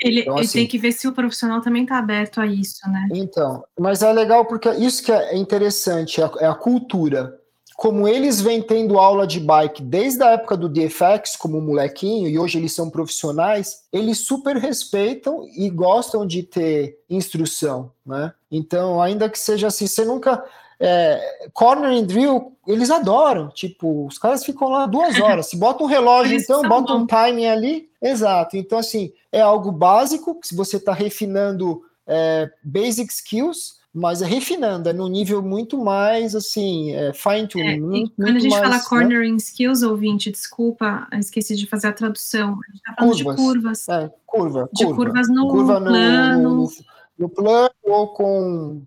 [0.00, 2.80] Ele, então, ele assim, tem que ver se o profissional também está aberto a isso,
[2.90, 3.08] né?
[3.12, 7.38] Então, mas é legal porque isso que é interessante, é a, é a cultura
[7.76, 12.38] como eles vêm tendo aula de bike desde a época do DFX, como molequinho, e
[12.38, 18.32] hoje eles são profissionais, eles super respeitam e gostam de ter instrução, né?
[18.50, 20.42] Então, ainda que seja assim, você nunca.
[20.78, 23.48] É, corner and drill, eles adoram.
[23.48, 25.48] Tipo, os caras ficam lá duas horas.
[25.48, 27.90] Se bota um relógio, então, bota um timing ali.
[28.00, 28.56] Exato.
[28.56, 34.90] Então, assim, é algo básico, se você está refinando é, basic skills, mas é refinando,
[34.90, 37.66] é num nível muito mais assim, é fine tuning.
[37.66, 38.82] É, muito, quando a gente mais, fala né?
[38.86, 39.36] cornering né?
[39.38, 42.58] skills, ouvinte, desculpa, esqueci de fazer a tradução.
[42.68, 43.88] A gente tá falando curvas, de curvas.
[43.88, 44.96] É, curva, de curva.
[45.02, 46.42] curvas no curva plano.
[46.42, 46.70] No, no,
[47.18, 48.82] no, plano ou com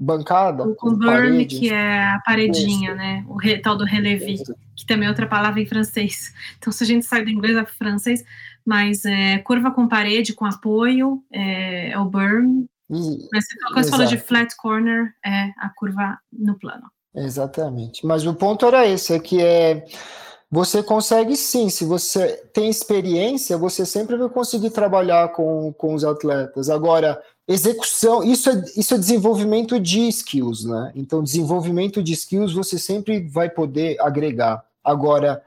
[0.00, 0.64] bancada.
[0.64, 1.60] Ou com, com burn, parede.
[1.60, 2.98] que é a paredinha, Isso.
[2.98, 3.24] né?
[3.28, 4.34] O re, tal do relevé,
[4.74, 6.34] que também é outra palavra em francês.
[6.58, 8.24] Então, se a gente sai do inglês para francês,
[8.66, 14.06] mas é, curva com parede, com apoio, é, é o burn, mas quando você falou
[14.06, 16.84] de flat corner, é a curva no plano.
[17.14, 18.04] Exatamente.
[18.06, 19.84] Mas o ponto era esse, é que é
[20.50, 26.04] você consegue sim, se você tem experiência, você sempre vai conseguir trabalhar com, com os
[26.04, 26.70] atletas.
[26.70, 30.92] Agora, execução, isso é, isso é desenvolvimento de skills, né?
[30.94, 34.64] Então, desenvolvimento de skills você sempre vai poder agregar.
[34.84, 35.42] Agora,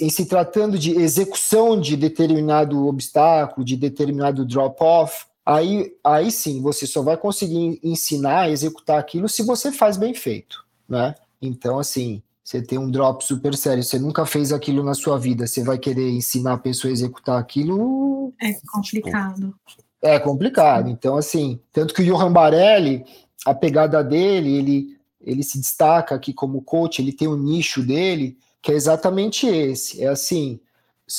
[0.00, 6.86] em se tratando de execução de determinado obstáculo, de determinado drop-off, aí, aí sim você
[6.86, 11.14] só vai conseguir ensinar, executar aquilo se você faz bem feito, né?
[11.40, 15.46] Então, assim, você tem um drop super sério, você nunca fez aquilo na sua vida,
[15.46, 18.34] você vai querer ensinar a pessoa a executar aquilo.
[18.40, 19.54] É complicado.
[20.02, 20.88] É complicado.
[20.88, 23.04] Então, assim, tanto que o Johan Barelli,
[23.44, 28.36] a pegada dele, ele, ele se destaca aqui como coach, ele tem um nicho dele,
[28.62, 30.02] que é exatamente esse.
[30.02, 30.60] É assim,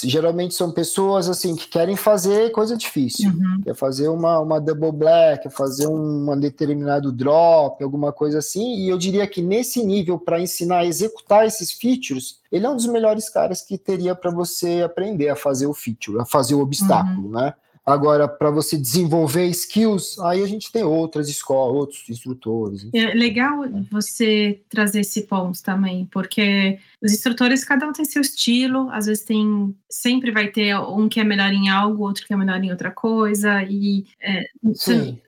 [0.03, 3.61] geralmente são pessoas assim que querem fazer coisa difícil, uhum.
[3.63, 8.75] quer fazer uma, uma double black, quer fazer um, um determinado drop, alguma coisa assim,
[8.79, 12.75] e eu diria que nesse nível para ensinar a executar esses features, ele é um
[12.75, 16.61] dos melhores caras que teria para você aprender a fazer o feature, a fazer o
[16.61, 17.31] obstáculo, uhum.
[17.31, 17.53] né?
[17.87, 22.89] Agora, para você desenvolver skills, aí a gente tem outras escolas, outros instrutores.
[22.93, 28.89] É legal você trazer esse ponto também, porque os instrutores, cada um tem seu estilo,
[28.91, 32.35] às vezes tem, sempre vai ter um que é melhor em algo, outro que é
[32.35, 35.21] melhor em outra coisa, e é, Sim.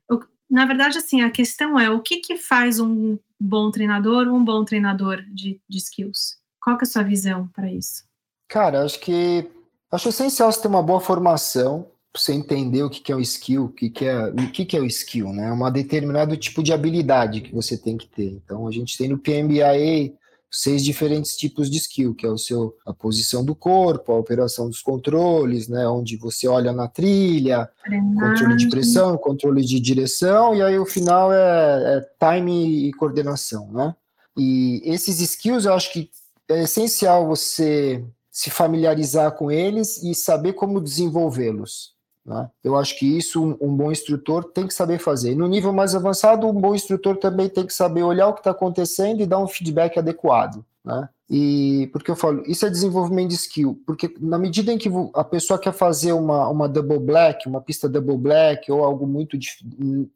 [0.50, 4.66] na verdade, assim, a questão é o que, que faz um bom treinador um bom
[4.66, 6.36] treinador de, de skills?
[6.62, 8.04] Qual que é a sua visão para isso?
[8.46, 9.50] Cara, acho que
[9.90, 13.68] acho essencial você ter uma boa formação, você entender o que, é o skill, o
[13.68, 15.48] que, é o que, que é o skill, né?
[15.48, 18.40] É uma determinado tipo de habilidade que você tem que ter.
[18.44, 20.12] Então a gente tem no PMBA
[20.50, 24.68] seis diferentes tipos de skill, que é o seu a posição do corpo, a operação
[24.68, 25.86] dos controles, né?
[25.86, 27.70] Onde você olha na trilha,
[28.18, 33.70] controle de pressão, controle de direção, e aí o final é, é time e coordenação,
[33.70, 33.94] né?
[34.36, 36.10] E esses skills eu acho que
[36.48, 41.99] é essencial você se familiarizar com eles e saber como desenvolvê-los.
[42.24, 42.48] Né?
[42.62, 45.34] Eu acho que isso um, um, bom instrutor tem que saber fazer.
[45.34, 48.50] No nível mais avançado, um bom instrutor também tem que saber olhar o que está
[48.50, 50.64] acontecendo e dar um feedback adequado.
[50.84, 51.08] Né?
[51.28, 55.22] E porque eu falo, isso é desenvolvimento de skill, porque na medida em que a
[55.22, 59.48] pessoa quer fazer uma, uma double black, uma pista double black ou algo muito de,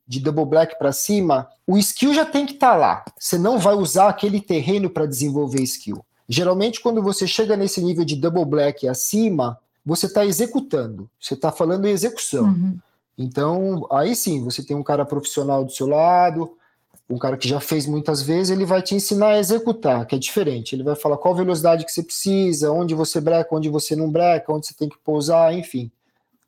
[0.06, 3.04] de double black para cima, o skill já tem que estar tá lá.
[3.16, 6.04] Você não vai usar aquele terreno para desenvolver skill.
[6.28, 11.52] Geralmente, quando você chega nesse nível de double black acima, você está executando, você está
[11.52, 12.46] falando em execução.
[12.46, 12.78] Uhum.
[13.16, 16.56] Então, aí sim, você tem um cara profissional do seu lado,
[17.08, 20.18] um cara que já fez muitas vezes, ele vai te ensinar a executar, que é
[20.18, 20.74] diferente.
[20.74, 24.52] Ele vai falar qual velocidade que você precisa, onde você breca, onde você não breca,
[24.52, 25.90] onde você tem que pousar, enfim.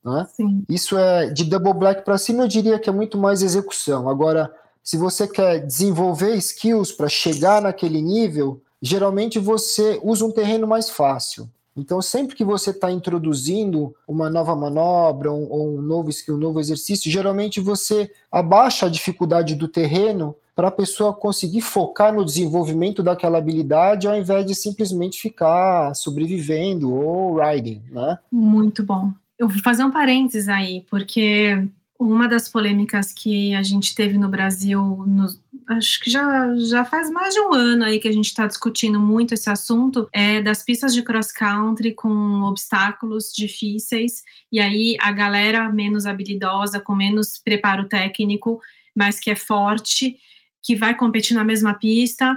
[0.03, 0.27] Né?
[0.69, 4.09] Isso é de double black para cima, eu diria que é muito mais execução.
[4.09, 10.67] Agora, se você quer desenvolver skills para chegar naquele nível, geralmente você usa um terreno
[10.67, 11.51] mais fácil.
[11.77, 16.39] Então, sempre que você está introduzindo uma nova manobra um, ou um novo skill, um
[16.39, 22.25] novo exercício, geralmente você abaixa a dificuldade do terreno para a pessoa conseguir focar no
[22.25, 28.19] desenvolvimento daquela habilidade ao invés de simplesmente ficar sobrevivendo ou riding, né?
[28.33, 29.13] Muito bom.
[29.39, 31.63] Eu vou fazer um parênteses aí, porque
[31.99, 35.27] uma das polêmicas que a gente teve no Brasil, no,
[35.69, 39.01] acho que já, já faz mais de um ano aí que a gente está discutindo
[39.01, 45.69] muito esse assunto, é das pistas de cross-country com obstáculos difíceis, e aí a galera
[45.71, 48.61] menos habilidosa, com menos preparo técnico,
[48.95, 50.17] mas que é forte,
[50.63, 52.37] que vai competir na mesma pista,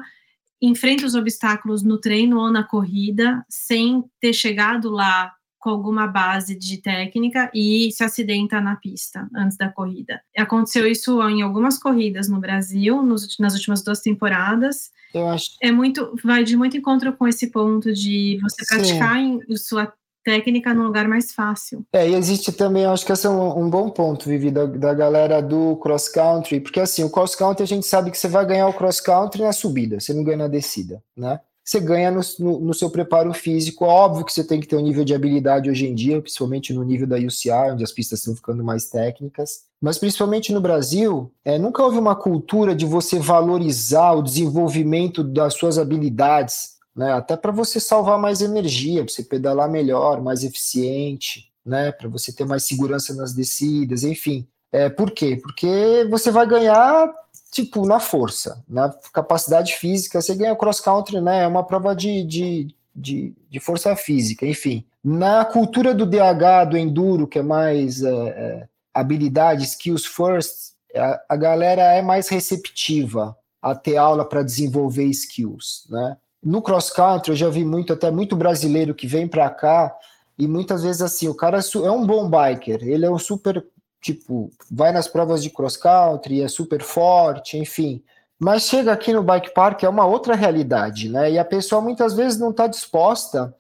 [0.62, 6.56] enfrenta os obstáculos no treino ou na corrida, sem ter chegado lá com alguma base
[6.56, 10.22] de técnica e se acidenta na pista antes da corrida.
[10.38, 14.92] Aconteceu isso em algumas corridas no Brasil nos, nas últimas duas temporadas.
[15.14, 15.52] Eu acho.
[15.62, 19.92] É muito, vai de muito encontro com esse ponto de você praticar em, sua
[20.24, 21.84] técnica num lugar mais fácil.
[21.92, 24.94] É, e existe também, acho que esse é um, um bom ponto, Vivi, da, da
[24.94, 28.46] galera do cross country, porque assim, o cross country a gente sabe que você vai
[28.46, 31.40] ganhar o cross country na subida, você não ganha na descida, né?
[31.70, 33.86] Você ganha no, no, no, seu preparo físico.
[33.86, 36.84] Óbvio que você tem que ter um nível de habilidade hoje em dia, principalmente no
[36.84, 39.66] nível da UCI, onde as pistas estão ficando mais técnicas.
[39.80, 45.54] Mas principalmente no Brasil, é, nunca houve uma cultura de você valorizar o desenvolvimento das
[45.54, 47.14] suas habilidades, né?
[47.14, 51.92] até para você salvar mais energia, para você pedalar melhor, mais eficiente, né?
[51.92, 54.48] para você ter mais segurança nas descidas, enfim.
[54.72, 55.38] É, por quê?
[55.40, 57.14] Porque você vai ganhar
[57.52, 60.22] tipo, na força, na capacidade física.
[60.22, 61.44] Você ganha cross-country, né?
[61.44, 64.86] É uma prova de, de, de, de, força física, enfim.
[65.04, 71.22] Na cultura do DH, do enduro, que é mais é, é, habilidade, skills first, a,
[71.30, 76.18] a galera é mais receptiva a ter aula para desenvolver skills, né?
[76.42, 79.94] No cross country eu já vi muito, até muito brasileiro que vem para cá
[80.38, 83.66] e muitas vezes assim, o cara é, é um bom biker, ele é um super
[84.02, 88.02] tipo, vai nas provas de cross country, é super forte, enfim.
[88.40, 91.32] Mas chega aqui no bike park é uma outra realidade, né?
[91.32, 93.54] E a pessoa muitas vezes não está disposta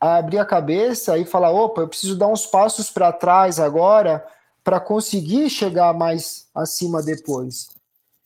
[0.00, 4.24] a abrir a cabeça e falar: opa, eu preciso dar uns passos para trás agora
[4.64, 7.68] para conseguir chegar mais acima depois.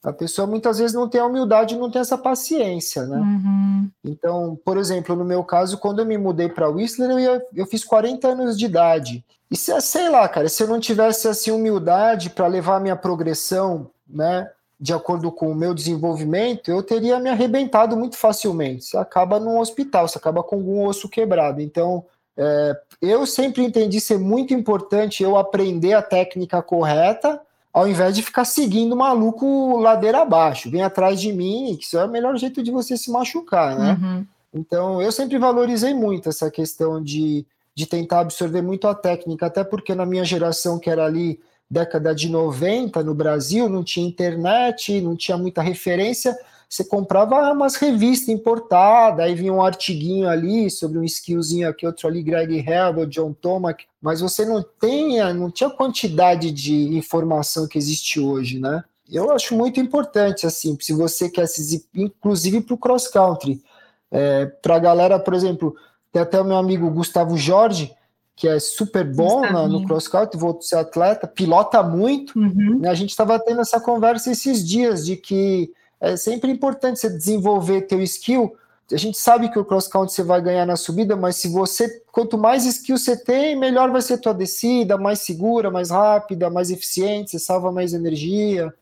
[0.03, 3.19] A pessoa muitas vezes não tem a humildade, não tem essa paciência, né?
[3.19, 3.91] Uhum.
[4.03, 7.85] Então, por exemplo, no meu caso, quando eu me mudei para Whistler, eu, eu fiz
[7.85, 9.25] 40 anos de idade.
[9.53, 12.97] E se, sei lá, cara, se eu não tivesse assim humildade para levar a minha
[12.97, 14.51] progressão, né,
[14.81, 18.87] de acordo com o meu desenvolvimento, eu teria me arrebentado muito facilmente.
[18.87, 21.61] Você acaba num hospital, você acaba com algum osso quebrado.
[21.61, 22.03] Então,
[22.35, 27.39] é, eu sempre entendi ser muito importante eu aprender a técnica correta
[27.75, 31.99] ao invés de ficar seguindo o maluco ladeira abaixo, vem atrás de mim, que isso
[31.99, 33.99] é o melhor jeito de você se machucar, né?
[34.01, 34.27] Uhum.
[34.53, 39.65] Então, eu sempre valorizei muito essa questão de, de tentar absorver muito a técnica, até
[39.65, 45.01] porque na minha geração, que era ali década de 90 no Brasil, não tinha internet,
[45.01, 46.37] não tinha muita referência,
[46.69, 52.09] você comprava umas revistas importadas, aí vinha um artiguinho ali sobre um skillzinho aqui, outro
[52.09, 57.77] ali, Greg Hell, John Tomac, mas você não tinha, não tinha quantidade de informação que
[57.77, 58.83] existe hoje, né?
[59.11, 63.63] Eu acho muito importante, assim, se você quer se inclusive para o cross country,
[64.11, 65.77] é, para a galera, por exemplo,
[66.13, 67.93] tem até o meu amigo Gustavo Jorge,
[68.37, 72.39] que é super bom na, no cross country, vou ser atleta, pilota muito.
[72.39, 72.81] Uhum.
[72.81, 72.89] Né?
[72.89, 77.83] A gente estava tendo essa conversa esses dias de que é sempre importante você desenvolver
[77.83, 78.55] teu skill.
[78.93, 82.03] A gente sabe que o cross country você vai ganhar na subida, mas se você
[82.11, 86.71] quanto mais skill você tem, melhor vai ser tua descida, mais segura, mais rápida, mais
[86.71, 88.73] eficiente, você salva mais energia,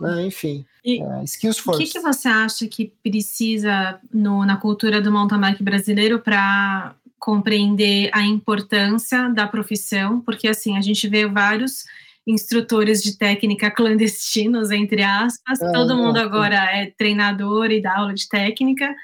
[0.00, 0.26] né?
[0.26, 0.64] enfim.
[0.84, 1.80] E é, skills first.
[1.80, 6.94] O que, que você acha que precisa no, na cultura do mountain bike brasileiro para
[7.18, 10.20] compreender a importância da profissão?
[10.20, 11.84] Porque assim a gente vê vários
[12.26, 15.60] instrutores de técnica clandestinos, entre aspas.
[15.60, 18.94] É, Todo mundo agora é treinador e dá aula de técnica.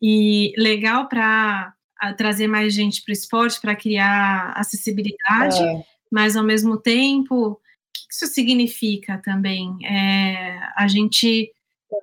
[0.00, 1.74] E legal para
[2.16, 5.82] trazer mais gente para o esporte, para criar acessibilidade, é.
[6.10, 7.58] mas ao mesmo tempo,
[8.14, 9.76] isso significa também?
[9.84, 11.50] É, a gente.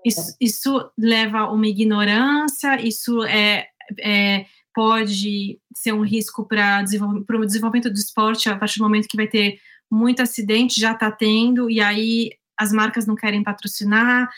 [0.05, 3.67] Isso, isso, leva a uma ignorância, isso é,
[3.99, 9.17] é pode ser um risco para o desenvolvimento do esporte a partir do momento que
[9.17, 9.59] vai ter
[9.91, 14.29] muito acidente já está tendo, e aí as marcas não querem patrocinar,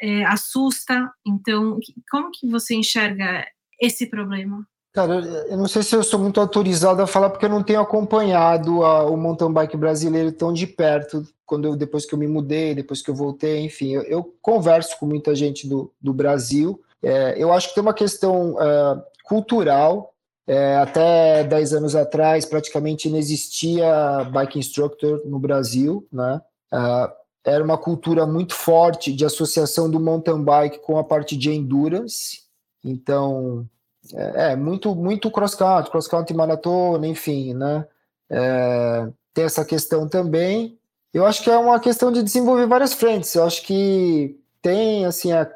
[0.00, 1.10] é, assusta.
[1.26, 1.78] Então,
[2.10, 3.46] como que você enxerga
[3.78, 4.66] esse problema?
[4.92, 5.14] Cara,
[5.48, 8.84] eu não sei se eu sou muito autorizado a falar porque eu não tenho acompanhado
[8.84, 11.26] a, o mountain bike brasileiro tão de perto.
[11.46, 14.98] Quando eu, depois que eu me mudei, depois que eu voltei, enfim, eu, eu converso
[14.98, 16.78] com muita gente do, do Brasil.
[17.02, 20.12] É, eu acho que tem uma questão é, cultural
[20.46, 26.40] é, até 10 anos atrás, praticamente não existia bike instructor no Brasil, né?
[26.72, 27.12] É,
[27.44, 32.42] era uma cultura muito forte de associação do mountain bike com a parte de endurance.
[32.84, 33.68] Então,
[34.14, 37.86] é, é muito, muito cross country, cross country maratona, enfim, né?
[38.30, 40.78] É, tem essa questão também.
[41.12, 43.34] Eu acho que é uma questão de desenvolver várias frentes.
[43.34, 45.50] Eu acho que tem, assim, a,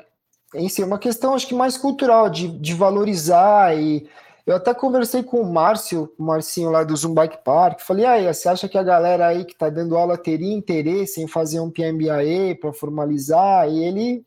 [0.55, 4.09] em si, uma questão, acho que mais cultural, de, de valorizar e
[4.47, 8.32] eu até conversei com o Márcio, o Marcinho lá do Zoom Bike Park, falei, aí,
[8.32, 11.68] você acha que a galera aí que está dando aula teria interesse em fazer um
[11.68, 13.68] PMBA para formalizar?
[13.68, 14.24] E ele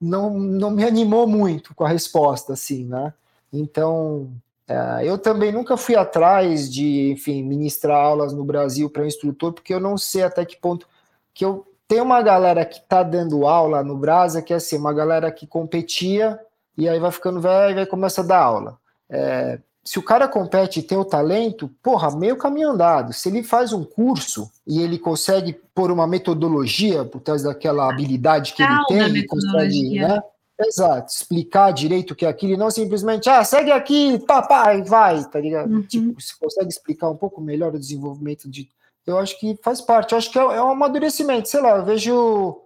[0.00, 3.14] não, não me animou muito com a resposta, assim, né?
[3.60, 4.30] Então,
[4.68, 9.72] é, eu também nunca fui atrás de, enfim, ministrar aulas no Brasil para instrutor, porque
[9.72, 10.88] eu não sei até que ponto
[11.32, 14.92] que eu tem uma galera que está dando aula no Brasa, que é assim, uma
[14.92, 16.38] galera que competia
[16.76, 18.78] e aí vai ficando velho e vai começar a dar aula.
[19.08, 23.12] É, se o cara compete e tem o talento, porra, meio caminho andado.
[23.12, 28.52] Se ele faz um curso e ele consegue pôr uma metodologia por trás daquela habilidade
[28.52, 30.20] que ele tem, ele consegue, né?
[30.58, 35.22] Exato, explicar direito o que é aquilo e não simplesmente, ah, segue aqui, papai, vai,
[35.24, 35.70] tá ligado?
[35.70, 35.82] Uhum.
[35.82, 38.68] Tipo, se consegue explicar um pouco melhor o desenvolvimento de.
[39.06, 41.84] Eu acho que faz parte, eu acho que é, é um amadurecimento, sei lá, eu
[41.84, 42.62] vejo,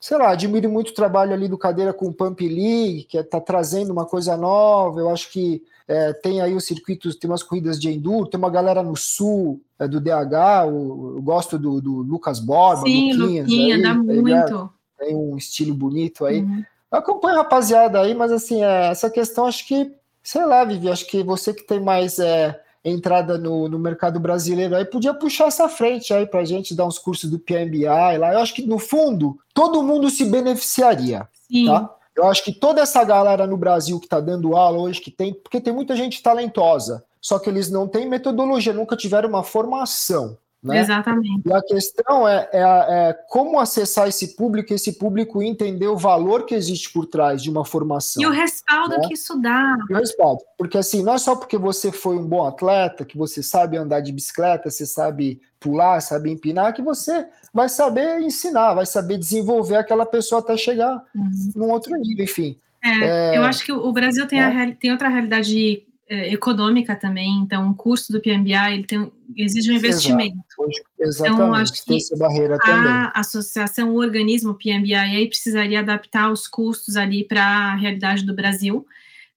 [0.00, 3.22] sei lá, admiro muito o trabalho ali do Cadeira com o Pump League, que é,
[3.22, 7.42] tá trazendo uma coisa nova, eu acho que é, tem aí os circuitos, tem umas
[7.42, 11.80] corridas de enduro, tem uma galera no sul é, do DH, o, eu gosto do,
[11.80, 14.70] do Lucas Borba, Sim, Luquinhas, Luquinha, aí, dá tá muito.
[14.98, 16.42] Tem um estilo bonito aí.
[16.42, 16.64] Uhum.
[16.90, 20.90] Eu acompanho a rapaziada aí, mas assim, é, essa questão acho que, sei lá, Vivi,
[20.90, 25.48] acho que você que tem mais é, entrada no, no mercado brasileiro aí, podia puxar
[25.48, 27.84] essa frente aí pra gente dar uns cursos do PMBI
[28.18, 28.32] lá.
[28.32, 31.66] Eu acho que, no fundo, todo mundo se beneficiaria, Sim.
[31.66, 31.94] tá?
[32.16, 35.32] Eu acho que toda essa galera no Brasil que está dando aula hoje, que tem,
[35.32, 40.36] porque tem muita gente talentosa, só que eles não têm metodologia, nunca tiveram uma formação.
[40.62, 40.80] Né?
[40.80, 41.48] Exatamente.
[41.48, 46.44] E a questão é, é, é, como acessar esse público, esse público entender o valor
[46.46, 48.20] que existe por trás de uma formação.
[48.20, 49.06] E o respaldo né?
[49.06, 49.76] que isso dá.
[49.88, 50.42] E o respaldo.
[50.56, 54.00] Porque assim, não é só porque você foi um bom atleta, que você sabe andar
[54.00, 59.76] de bicicleta, você sabe pular, sabe empinar, que você vai saber ensinar, vai saber desenvolver
[59.76, 61.52] aquela pessoa até chegar uhum.
[61.54, 62.58] num outro nível, enfim.
[62.82, 64.72] É, é, eu acho que o Brasil tem, a, é.
[64.72, 69.74] tem outra realidade é, econômica também, então o curso do PMBI ele tem, exige um
[69.74, 70.38] investimento.
[70.98, 71.32] Exato.
[71.32, 73.10] Então, acho que tem essa barreira a também.
[73.14, 78.86] associação, o organismo PMBI aí precisaria adaptar os custos ali para a realidade do Brasil,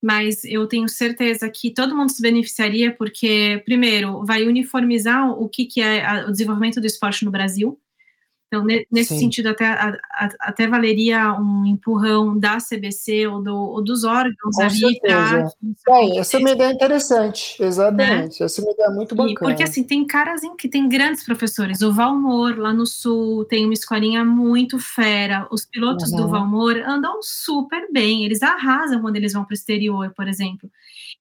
[0.01, 5.65] mas eu tenho certeza que todo mundo se beneficiaria porque, primeiro, vai uniformizar o que,
[5.65, 7.77] que é o desenvolvimento do esporte no Brasil,
[8.53, 9.19] então, nesse Sim.
[9.19, 14.55] sentido, até, a, a, até valeria um empurrão da CBC ou, do, ou dos órgãos
[14.55, 15.49] Com ali para.
[15.87, 18.41] Bem, essa é uma ideia interessante, exatamente.
[18.41, 18.45] Né?
[18.45, 19.33] Essa é uma ideia muito bacana.
[19.33, 21.81] E porque assim, tem caras que tem grandes professores.
[21.81, 25.47] O Valmor, lá no sul, tem uma escolinha muito fera.
[25.49, 26.17] Os pilotos uhum.
[26.17, 30.69] do Valmor andam super bem, eles arrasam quando eles vão para o exterior, por exemplo.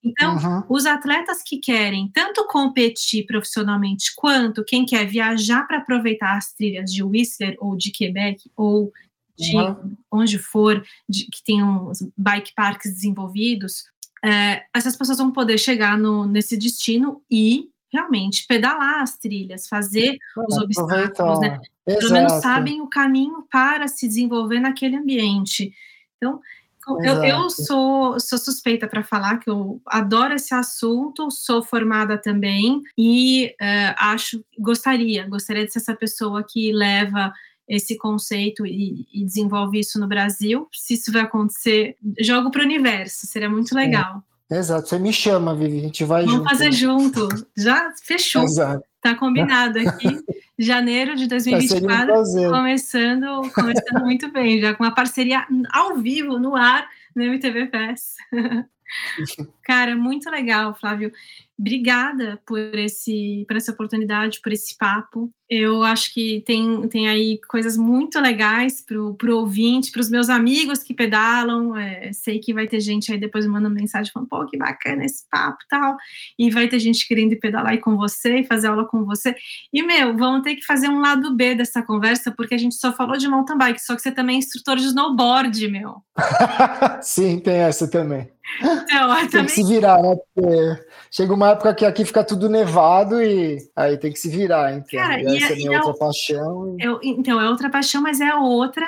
[0.02, 0.62] Então, uhum.
[0.68, 6.90] os atletas que querem tanto competir profissionalmente quanto quem quer viajar para aproveitar as trilhas
[6.90, 8.92] de Whistler ou de Quebec ou
[9.38, 9.96] de uhum.
[10.12, 13.84] onde for, de, que tenham bike parks desenvolvidos,
[14.22, 20.16] é, essas pessoas vão poder chegar no, nesse destino e realmente pedalar as trilhas, fazer
[20.36, 21.58] os obstáculos, né?
[21.84, 25.72] Pelo menos sabem o caminho para se desenvolver naquele ambiente.
[26.16, 26.40] Então,
[26.88, 32.80] eu, eu, sou, sou suspeita para falar que eu adoro esse assunto, sou formada também
[32.96, 37.32] e uh, acho, gostaria, gostaria de ser essa pessoa que leva
[37.68, 40.66] esse conceito e, e, desenvolve isso no Brasil.
[40.72, 44.22] Se isso vai acontecer, jogo para o universo, seria muito legal.
[44.50, 44.56] É.
[44.58, 46.44] Exato, você me chama, Vivi, a gente vai Vamos junto.
[46.44, 48.42] Vamos fazer junto, já fechou.
[48.42, 48.89] Exato.
[49.00, 50.08] Tá combinado aqui.
[50.58, 56.54] Janeiro de 2024, um começando, começando muito bem, já com uma parceria ao vivo, no
[56.54, 56.86] ar,
[57.16, 58.16] no MTV Pass.
[59.64, 61.12] Cara, muito legal, Flávio.
[61.60, 65.30] Obrigada por, esse, por essa oportunidade, por esse papo.
[65.46, 70.30] Eu acho que tem, tem aí coisas muito legais para o ouvinte, para os meus
[70.30, 71.76] amigos que pedalam.
[71.76, 75.28] É, sei que vai ter gente aí depois mandando mensagem falando, pô, que bacana esse
[75.30, 75.98] papo tal.
[76.38, 79.34] E vai ter gente querendo pedalar aí com você e fazer aula com você.
[79.70, 82.90] E, meu, vamos ter que fazer um lado B dessa conversa, porque a gente só
[82.90, 85.96] falou de mountain bike, só que você também é instrutor de snowboard, meu.
[87.02, 88.30] Sim, tem essa também.
[88.58, 89.46] Então, tem também...
[89.46, 90.16] que se virar, né?
[90.16, 94.72] Porque chega uma época que aqui fica tudo nevado e aí tem que se virar.
[94.72, 96.76] Então, Cara, e essa é, minha é outra paixão.
[96.80, 98.86] É, então, é outra paixão, mas é outra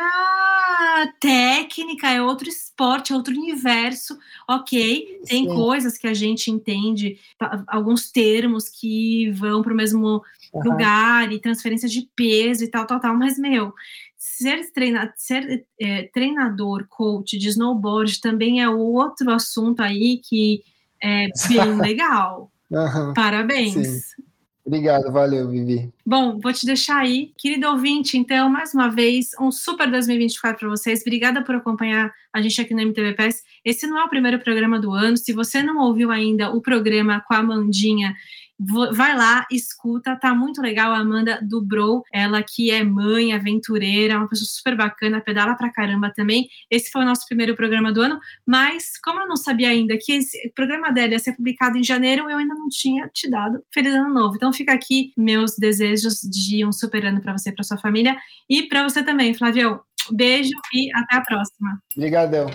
[1.21, 4.19] técnica, é outro esporte, é outro universo.
[4.49, 5.55] Ok, tem Sim.
[5.55, 7.19] coisas que a gente entende,
[7.67, 10.63] alguns termos que vão para o mesmo uhum.
[10.63, 13.73] lugar e transferência de peso e tal, tal, tal, mas, meu,
[14.23, 20.62] ser, treina, ser é, treinador, coach de snowboard também é outro assunto aí que
[21.03, 22.53] é bem legal.
[22.70, 23.75] Uhum, Parabéns.
[23.75, 24.23] Sim.
[24.64, 25.93] Obrigado, valeu, Vivi.
[26.07, 27.33] Bom, vou te deixar aí.
[27.37, 31.01] Querido ouvinte, então, mais uma vez, um super 2024 para vocês.
[31.01, 33.43] Obrigada por acompanhar a gente aqui no MTVPS.
[33.64, 35.16] Esse não é o primeiro programa do ano.
[35.16, 38.14] Se você não ouviu ainda o programa com a Amandinha
[38.93, 40.93] vai lá, escuta, tá muito legal.
[40.93, 46.13] A Amanda Dubrou, ela que é mãe, aventureira, uma pessoa super bacana, pedala pra caramba
[46.15, 46.49] também.
[46.71, 50.13] Esse foi o nosso primeiro programa do ano, mas como eu não sabia ainda que
[50.13, 53.95] esse programa dela ia ser publicado em janeiro, eu ainda não tinha te dado Feliz
[53.95, 54.37] Ano Novo.
[54.37, 58.17] Então fica aqui meus desejos de um super ano para você para sua família
[58.49, 59.81] e para você também, Flavio.
[60.11, 61.81] Beijo e até a próxima.
[61.97, 62.47] Obrigadão.